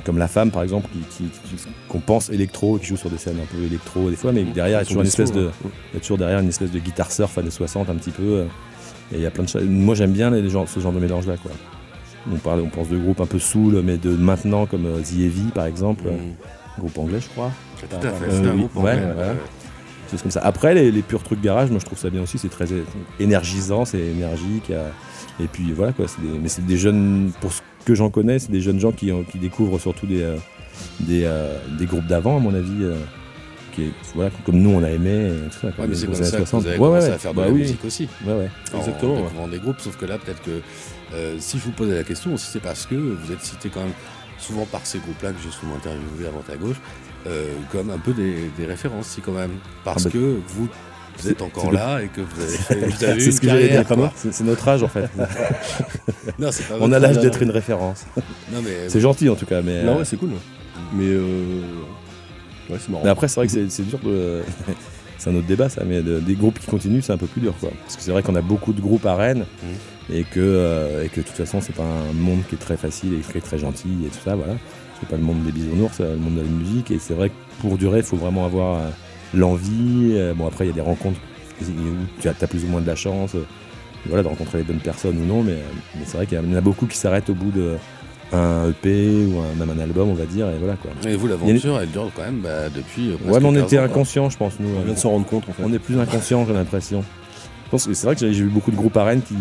comme 0.08 0.16
La 0.16 0.26
Femme 0.26 0.50
par 0.50 0.62
exemple, 0.62 0.88
qu'on 1.86 2.00
pense 2.00 2.30
électro, 2.30 2.78
qui 2.78 2.86
joue 2.86 2.96
sur 2.96 3.10
des 3.10 3.18
scènes 3.18 3.36
un 3.42 3.54
peu 3.54 3.62
électro 3.62 4.08
des 4.08 4.16
fois, 4.16 4.32
mais 4.32 4.42
derrière 4.42 4.78
il 4.78 4.80
y 4.80 4.82
a 4.82 4.86
toujours 4.86 5.02
une 5.02 5.08
espèce 5.08 5.32
de, 5.32 5.50
toujours 6.00 6.16
derrière 6.16 6.38
une 6.38 6.48
espèce 6.48 6.70
de 6.70 6.78
guitare 6.78 7.12
surf 7.12 7.36
années 7.36 7.50
60 7.50 7.90
un 7.90 7.94
petit 7.96 8.10
peu. 8.10 8.22
Euh, 8.22 8.44
et 9.12 9.16
il 9.16 9.20
y 9.20 9.26
a 9.26 9.30
plein 9.30 9.44
de 9.44 9.50
choses. 9.50 9.64
Moi 9.64 9.94
j'aime 9.94 10.12
bien 10.12 10.30
les 10.30 10.48
gens, 10.48 10.66
ce 10.66 10.80
genre 10.80 10.92
de 10.92 10.98
mélange 10.98 11.26
là 11.26 11.34
quoi. 11.36 11.50
On, 12.32 12.36
parle, 12.36 12.60
on 12.60 12.70
pense 12.70 12.88
de 12.88 12.96
groupes 12.96 13.20
un 13.20 13.26
peu 13.26 13.38
soul, 13.38 13.82
mais 13.84 13.98
de 13.98 14.08
maintenant 14.08 14.64
comme 14.64 14.86
euh, 14.86 15.02
The 15.02 15.12
Heavy 15.12 15.50
par 15.54 15.66
exemple, 15.66 16.04
mm. 16.04 16.78
groupe 16.78 16.96
anglais 16.96 17.20
je 17.20 17.28
crois. 17.28 17.52
Tout 17.78 17.94
à 17.94 18.00
fait, 18.00 18.30
c'est 18.30 18.48
un 18.48 18.56
groupe 18.56 18.76
anglais. 18.78 19.02
Comme 20.16 20.30
ça. 20.30 20.40
Après, 20.40 20.74
les, 20.74 21.02
purs 21.02 21.22
trucs 21.22 21.40
garage, 21.40 21.70
moi 21.70 21.78
je 21.78 21.84
trouve 21.84 21.98
ça 21.98 22.10
bien 22.10 22.22
aussi, 22.22 22.38
c'est 22.38 22.48
très 22.48 22.66
énergisant, 23.20 23.84
c'est 23.84 24.00
énergique. 24.00 24.72
Et 25.40 25.46
puis 25.46 25.72
voilà 25.72 25.92
quoi, 25.92 26.06
mais 26.42 26.48
c'est 26.48 26.66
des 26.66 26.76
jeunes, 26.76 27.30
pour 27.40 27.52
ce 27.52 27.60
que 27.84 27.94
j'en 27.94 28.10
connais, 28.10 28.38
c'est 28.38 28.50
des 28.50 28.60
jeunes 28.60 28.80
gens 28.80 28.92
qui, 28.92 29.10
qui 29.30 29.38
découvrent 29.38 29.78
surtout 29.78 30.06
des, 30.06 30.22
euh, 30.22 30.36
des, 31.00 31.22
euh, 31.24 31.58
des, 31.78 31.86
groupes 31.86 32.06
d'avant, 32.06 32.36
à 32.36 32.40
mon 32.40 32.54
avis. 32.54 32.82
Euh, 32.82 32.96
qui 33.72 33.84
est, 33.84 33.92
voilà, 34.14 34.30
comme 34.44 34.56
nous 34.56 34.70
on 34.70 34.82
a 34.82 34.90
aimé 34.90 35.30
tout 35.52 35.58
ça, 35.60 35.68
mais 35.78 35.94
c'est 35.94 36.06
comme 36.06 36.14
ça 36.16 36.38
que 36.38 36.56
vous 36.56 36.66
avez 36.66 36.78
commencé 36.78 37.10
à 37.10 37.18
faire 37.18 37.30
de 37.32 37.36
bah 37.36 37.44
la 37.44 37.52
musique 37.52 37.84
aussi 37.84 38.08
exactement 38.74 39.28
en 39.40 39.46
des 39.46 39.58
groupes 39.58 39.78
sauf 39.78 39.96
que 39.96 40.04
là 40.04 40.18
peut-être 40.18 40.42
que 40.42 40.62
si 41.38 41.58
je 41.58 41.64
vous 41.64 41.70
posais 41.70 41.94
la 41.94 42.02
question 42.02 42.34
aussi 42.34 42.48
c'est 42.50 42.62
parce 42.62 42.86
que 42.86 42.96
vous 42.96 43.30
êtes 43.30 43.42
cité 43.42 43.68
quand 43.68 43.82
même 43.82 43.92
souvent 44.38 44.64
par 44.64 44.84
ces 44.84 44.98
groupes 44.98 45.22
là 45.22 45.30
que 45.30 45.38
j'ai 45.44 45.52
souvent 45.52 45.76
interviewé 45.76 46.26
à 46.26 46.30
droite 46.30 46.50
à 46.50 46.56
gauche 46.56 46.80
comme 47.70 47.90
un 47.90 47.98
peu 47.98 48.12
des, 48.12 48.50
des 48.56 48.66
références 48.66 49.08
si 49.08 49.20
quand 49.20 49.32
même 49.32 49.52
parce 49.84 50.06
ah 50.06 50.08
bah, 50.08 50.12
que 50.12 50.38
vous 50.48 50.68
vous 51.20 51.28
êtes 51.28 51.42
encore 51.42 51.72
là 51.72 52.00
et 52.00 52.08
que 52.08 52.20
vous 52.20 52.40
avez 52.40 52.52
fait 52.56 52.74
vous 52.86 53.04
avez 53.04 53.20
C'est 53.20 53.32
ce 53.32 53.40
que 53.40 53.48
j'allais 53.48 53.68
dire, 53.68 53.84
c'est 54.14 54.44
notre 54.44 54.68
âge 54.68 54.82
en 54.82 54.88
fait. 54.88 55.08
non, 56.38 56.48
pas 56.48 56.74
On 56.80 56.92
a 56.92 56.98
l'âge 56.98 57.18
d'être 57.18 57.42
une 57.42 57.50
référence. 57.50 58.06
c'est 58.88 59.00
gentil 59.00 59.28
en 59.28 59.34
tout 59.34 59.46
cas. 59.46 59.62
Mais, 59.62 59.82
non, 59.82 59.94
ouais, 59.94 60.00
euh, 60.00 60.04
c'est 60.04 60.16
cool. 60.16 60.30
Mais, 60.92 61.04
euh... 61.06 61.60
ouais, 62.70 62.76
c'est 62.78 62.88
marrant. 62.88 63.02
Mais 63.04 63.10
après, 63.10 63.28
c'est 63.28 63.40
vrai 63.40 63.46
que 63.46 63.68
c'est 63.68 63.88
dur 63.88 63.98
de. 63.98 64.42
c'est 65.18 65.30
un 65.30 65.34
autre 65.34 65.46
débat 65.46 65.68
ça, 65.68 65.82
mais 65.84 66.02
des 66.02 66.34
groupes 66.34 66.58
qui 66.58 66.66
continuent, 66.66 67.00
c'est 67.00 67.12
un 67.12 67.18
peu 67.18 67.26
plus 67.26 67.40
dur 67.40 67.54
quoi. 67.60 67.70
Parce 67.82 67.96
que 67.96 68.02
c'est 68.02 68.12
vrai 68.12 68.22
qu'on 68.22 68.36
a 68.36 68.42
beaucoup 68.42 68.72
de 68.72 68.80
groupes 68.80 69.06
à 69.06 69.16
Rennes 69.16 69.44
mmh. 69.62 70.14
et, 70.14 70.24
que, 70.24 70.38
euh, 70.38 71.04
et 71.04 71.08
que 71.08 71.20
de 71.20 71.26
toute 71.26 71.36
façon, 71.36 71.60
c'est 71.60 71.74
pas 71.74 71.84
un 71.84 72.12
monde 72.12 72.42
qui 72.48 72.54
est 72.54 72.58
très 72.58 72.76
facile 72.76 73.14
et 73.14 73.18
qui 73.18 73.38
est 73.38 73.40
très 73.40 73.58
gentil 73.58 73.88
et 74.06 74.08
tout 74.08 74.22
ça, 74.24 74.36
voilà. 74.36 74.54
C'est 75.00 75.08
pas 75.08 75.16
le 75.16 75.22
monde 75.22 75.42
des 75.44 75.52
bisounours, 75.52 75.94
c'est 75.96 76.02
le 76.02 76.16
monde 76.16 76.36
de 76.36 76.40
la 76.40 76.48
musique 76.48 76.90
et 76.90 76.98
c'est 76.98 77.14
vrai 77.14 77.30
que 77.30 77.34
pour 77.60 77.78
durer, 77.78 77.98
il 77.98 78.04
faut 78.04 78.16
vraiment 78.16 78.44
avoir 78.44 78.78
euh, 78.78 78.88
l'envie. 79.34 80.12
Euh, 80.14 80.34
bon, 80.34 80.46
après, 80.46 80.64
il 80.64 80.68
y 80.68 80.72
a 80.72 80.74
des 80.74 80.80
rencontres 80.80 81.20
où 81.60 82.20
tu 82.20 82.28
as, 82.28 82.34
plus 82.34 82.64
ou 82.64 82.68
moins 82.68 82.80
de 82.80 82.86
la 82.86 82.94
chance 82.94 83.34
euh, 83.34 83.44
voilà, 84.06 84.22
de 84.22 84.28
rencontrer 84.28 84.58
les 84.58 84.64
bonnes 84.64 84.78
personnes 84.78 85.18
ou 85.18 85.24
non, 85.24 85.42
mais, 85.42 85.58
mais 85.96 86.02
c'est 86.04 86.16
vrai 86.16 86.26
qu'il 86.26 86.38
y 86.38 86.40
en 86.40 86.56
a 86.56 86.60
beaucoup 86.60 86.86
qui 86.86 86.96
s'arrêtent 86.96 87.30
au 87.30 87.34
bout 87.34 87.50
de 87.50 87.76
un 88.32 88.68
EP 88.68 89.26
ou 89.26 89.40
un, 89.40 89.54
même 89.54 89.76
un 89.76 89.82
album, 89.82 90.10
on 90.10 90.14
va 90.14 90.26
dire, 90.26 90.48
et 90.50 90.58
voilà 90.58 90.74
quoi. 90.74 90.90
Et 91.08 91.16
vous, 91.16 91.26
l'aventure, 91.26 91.80
elle 91.80 91.90
dure 91.90 92.10
quand 92.14 92.22
même 92.22 92.40
bah, 92.40 92.68
depuis. 92.68 93.12
Ouais, 93.24 93.40
mais 93.40 93.46
on 93.46 93.54
était 93.56 93.78
inconscients, 93.78 94.28
je 94.30 94.36
pense, 94.36 94.60
nous. 94.60 94.68
On 94.78 94.82
vient 94.82 94.94
de 94.94 94.98
s'en 94.98 95.10
rendre 95.10 95.26
compte, 95.26 95.48
en 95.48 95.52
fait. 95.52 95.62
On 95.64 95.72
est 95.72 95.78
plus 95.78 95.98
inconscients, 95.98 96.44
j'ai 96.46 96.52
l'impression. 96.52 97.04
C'est 97.76 98.04
vrai 98.04 98.14
que 98.14 98.20
j'ai 98.20 98.42
vu 98.42 98.48
beaucoup 98.48 98.70
de 98.70 98.76
groupes 98.76 98.96
à 98.96 99.04
Rennes 99.04 99.22
qui, 99.22 99.34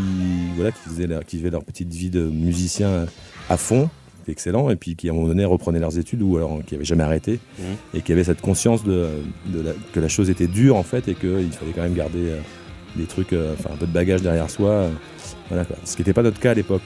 voilà, 0.55 0.71
qui, 0.71 0.89
faisaient 0.89 1.07
leur, 1.07 1.25
qui 1.25 1.37
vivaient 1.37 1.49
leur 1.49 1.63
petite 1.63 1.93
vie 1.93 2.09
de 2.09 2.21
musicien 2.21 3.05
à 3.49 3.57
fond, 3.57 3.89
excellent, 4.31 4.69
et 4.69 4.75
puis 4.75 4.95
qui 4.95 5.09
à 5.09 5.11
un 5.11 5.15
moment 5.15 5.27
donné 5.27 5.45
reprenaient 5.45 5.79
leurs 5.79 5.97
études 5.97 6.21
ou 6.21 6.37
alors 6.37 6.59
qui 6.65 6.73
n'avaient 6.73 6.85
jamais 6.85 7.03
arrêté, 7.03 7.39
mmh. 7.57 7.63
et 7.95 8.01
qui 8.01 8.11
avaient 8.11 8.23
cette 8.23 8.41
conscience 8.41 8.83
de, 8.83 9.07
que 9.93 9.99
la 9.99 10.07
chose 10.07 10.29
était 10.29 10.47
dure 10.47 10.75
en 10.75 10.83
fait, 10.83 11.07
et 11.07 11.15
qu'il 11.15 11.51
fallait 11.51 11.71
quand 11.73 11.83
même 11.83 11.95
garder 11.95 12.29
euh, 12.29 12.39
des 12.95 13.05
trucs, 13.05 13.33
euh, 13.33 13.53
enfin 13.57 13.73
un 13.73 13.77
peu 13.77 13.87
de 13.87 13.91
bagage 13.91 14.21
derrière 14.21 14.49
soi. 14.49 14.69
Euh, 14.69 14.89
voilà, 15.49 15.65
Ce 15.83 15.95
qui 15.95 16.01
n'était 16.01 16.13
pas 16.13 16.23
notre 16.23 16.39
cas 16.39 16.51
à 16.51 16.53
l'époque. 16.53 16.81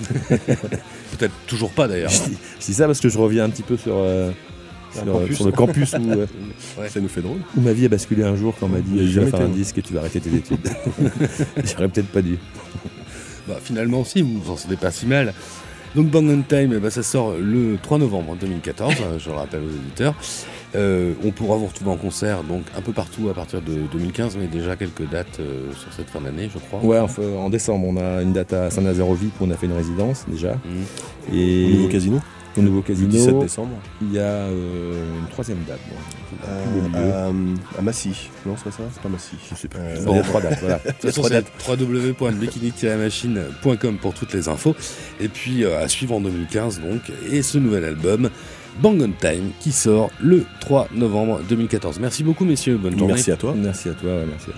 Peut-être 0.28 1.34
toujours 1.46 1.70
pas 1.70 1.88
d'ailleurs. 1.88 2.10
je, 2.10 2.66
dis 2.66 2.74
ça 2.74 2.86
parce 2.86 3.00
que 3.00 3.08
je 3.08 3.18
reviens 3.18 3.44
un 3.44 3.50
petit 3.50 3.62
peu 3.62 3.76
sur, 3.76 3.94
sur, 4.92 5.46
le 5.46 5.52
campus 5.52 5.94
où, 5.94 6.84
ça 6.88 7.00
nous 7.00 7.08
fait 7.08 7.22
drôle. 7.22 7.38
Où 7.56 7.60
ma 7.60 7.72
vie 7.72 7.86
a 7.86 7.88
basculé 7.88 8.22
un 8.22 8.36
jour 8.36 8.54
quand 8.58 8.66
on 8.66 8.70
m'a 8.70 8.80
dit 8.80 9.10
je 9.10 9.20
vais 9.20 9.30
faire 9.30 9.40
un 9.40 9.48
disque 9.48 9.78
et 9.78 9.82
tu 9.82 9.94
vas 9.94 10.00
arrêter 10.00 10.20
tes 10.20 10.34
études. 10.34 10.68
J'aurais 11.64 11.88
peut-être 11.88 12.08
pas 12.08 12.22
dû. 12.22 12.38
Bah, 13.46 13.58
finalement, 13.62 14.04
si, 14.04 14.22
vous 14.22 14.40
vous 14.40 14.50
en 14.50 14.56
sortez 14.56 14.76
pas 14.76 14.90
si 14.90 15.06
mal. 15.06 15.32
Donc 15.96 16.08
Bang 16.10 16.28
on 16.28 16.42
Time, 16.42 16.74
eh 16.76 16.78
ben, 16.78 16.90
ça 16.90 17.02
sort 17.02 17.36
le 17.40 17.78
3 17.82 17.96
novembre 17.96 18.36
2014, 18.38 18.94
euh, 19.00 19.18
je 19.18 19.30
le 19.30 19.34
rappelle 19.36 19.62
aux 19.62 19.74
éditeurs. 19.74 20.14
Euh, 20.74 21.14
on 21.24 21.30
pourra 21.30 21.56
vous 21.56 21.64
retrouver 21.64 21.90
en 21.90 21.96
concert 21.96 22.42
donc 22.42 22.64
un 22.76 22.82
peu 22.82 22.92
partout 22.92 23.30
à 23.30 23.34
partir 23.34 23.62
de 23.62 23.78
2015, 23.90 24.36
mais 24.36 24.46
déjà 24.46 24.76
quelques 24.76 25.08
dates 25.08 25.40
euh, 25.40 25.72
sur 25.72 25.90
cette 25.94 26.10
fin 26.10 26.20
d'année, 26.20 26.50
je 26.52 26.58
crois. 26.58 26.84
Ouais, 26.84 26.98
en 26.98 27.48
décembre, 27.48 27.86
on 27.88 27.96
a 27.96 28.20
une 28.20 28.34
date 28.34 28.52
à 28.52 28.68
Saint-Nazaire-au-Vip 28.68 29.40
où 29.40 29.44
on 29.44 29.50
a 29.50 29.56
fait 29.56 29.64
une 29.64 29.72
résidence 29.72 30.26
déjà. 30.28 30.56
Mmh. 30.56 31.34
Et 31.34 31.64
au 31.64 31.76
nouveau 31.76 31.88
casino? 31.88 32.20
Au 32.58 32.62
nouveau 32.62 32.82
casino. 32.82 33.08
17 33.08 33.38
décembre. 33.40 33.78
Il 34.02 34.12
y 34.12 34.18
a 34.18 34.48
une 34.48 35.26
troisième 35.30 35.58
date. 35.66 35.80
Euh, 36.46 37.30
à, 37.78 37.82
Massy. 37.82 38.28
Non, 38.44 38.54
c'est 38.56 38.64
pas 38.64 38.70
ça? 38.70 38.82
C'est 38.92 39.02
pas 39.02 39.08
Massy. 39.08 39.36
Je 39.50 39.54
sais 39.54 39.68
pas. 39.68 39.78
il 39.94 40.02
y 40.16 40.18
a 40.18 40.22
trois 40.22 40.40
dates. 40.40 40.58
Voilà. 40.60 40.80
www.bikini-machine.com 41.68 43.98
pour 43.98 44.14
toutes 44.14 44.32
les 44.32 44.48
infos. 44.48 44.74
Et 45.20 45.28
puis 45.28 45.64
à 45.64 45.86
suivre 45.88 46.14
en 46.14 46.20
2015 46.20 46.80
donc. 46.80 47.12
Et 47.30 47.42
ce 47.42 47.58
nouvel 47.58 47.84
album. 47.84 48.30
Bang 48.80 49.00
on 49.00 49.12
Time 49.18 49.52
qui 49.60 49.72
sort 49.72 50.10
le 50.20 50.44
3 50.60 50.88
novembre 50.94 51.40
2014. 51.48 51.98
Merci 52.00 52.22
beaucoup 52.22 52.44
messieurs, 52.44 52.76
bonne 52.76 52.98
journée. 52.98 53.14
Merci 53.14 53.32
à 53.32 53.36
toi. 53.36 53.54
Merci 53.56 53.88
à 53.88 53.94
toi, 53.94 54.10
merci. 54.28 54.50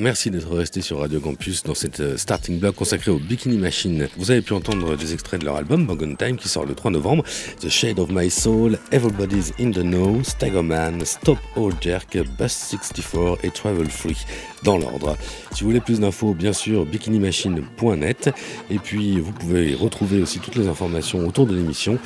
Merci 0.00 0.30
d'être 0.30 0.56
resté 0.56 0.80
sur 0.80 1.00
Radio 1.00 1.20
Campus 1.20 1.62
dans 1.62 1.74
cette 1.74 2.00
euh, 2.00 2.16
starting 2.16 2.58
block 2.58 2.74
consacrée 2.74 3.10
au 3.10 3.18
Bikini 3.18 3.58
Machine. 3.58 4.08
Vous 4.16 4.30
avez 4.30 4.40
pu 4.40 4.54
entendre 4.54 4.96
des 4.96 5.12
extraits 5.12 5.38
de 5.38 5.44
leur 5.44 5.56
album 5.56 5.84
Bog 5.84 6.16
Time 6.16 6.38
qui 6.38 6.48
sort 6.48 6.64
le 6.64 6.74
3 6.74 6.90
novembre. 6.90 7.22
The 7.60 7.68
Shade 7.68 7.98
of 7.98 8.08
My 8.10 8.30
Soul, 8.30 8.78
Everybody's 8.92 9.52
in 9.60 9.72
the 9.72 9.82
Know, 9.82 10.22
Staggerman, 10.24 11.04
Stop 11.04 11.36
All 11.54 11.72
Jerk, 11.82 12.16
Bus 12.38 12.50
64 12.50 13.44
et 13.44 13.50
Travel 13.50 13.90
Free 13.90 14.16
dans 14.64 14.78
l'ordre. 14.78 15.18
Si 15.52 15.64
vous 15.64 15.68
voulez 15.68 15.80
plus 15.80 16.00
d'infos, 16.00 16.32
bien 16.32 16.54
sûr, 16.54 16.86
bikinimachine.net. 16.86 18.30
Et 18.70 18.78
puis, 18.78 19.20
vous 19.20 19.32
pouvez 19.32 19.74
retrouver 19.74 20.22
aussi 20.22 20.38
toutes 20.38 20.56
les 20.56 20.68
informations 20.68 21.28
autour 21.28 21.44
de 21.44 21.54
l'émission 21.54 21.98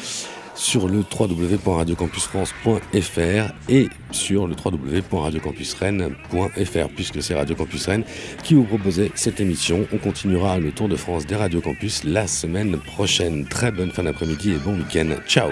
sur 0.55 0.89
le 0.89 1.05
www.radiocampusfrance.fr 1.19 3.53
et 3.69 3.89
sur 4.11 4.47
le 4.47 4.55
www.radiocampusrennes.fr 4.55 6.89
puisque 6.95 7.23
c'est 7.23 7.35
Radio 7.35 7.55
Campus 7.55 7.87
Rennes 7.87 8.05
qui 8.43 8.55
vous 8.55 8.65
proposait 8.65 9.13
cette 9.15 9.41
émission. 9.41 9.87
On 9.93 9.99
continuera 9.99 10.59
le 10.59 10.73
tour 10.73 10.89
de 10.89 10.97
France 10.97 11.27
des 11.27 11.37
Radio 11.37 11.61
Campus 11.61 12.05
la 12.05 12.27
semaine 12.27 12.79
prochaine. 12.79 13.45
Très 13.47 13.71
bonne 13.71 13.91
fin 13.91 14.05
d'après-midi 14.05 14.53
et 14.53 14.59
bon 14.59 14.77
week-end. 14.77 15.11
Ciao 15.27 15.51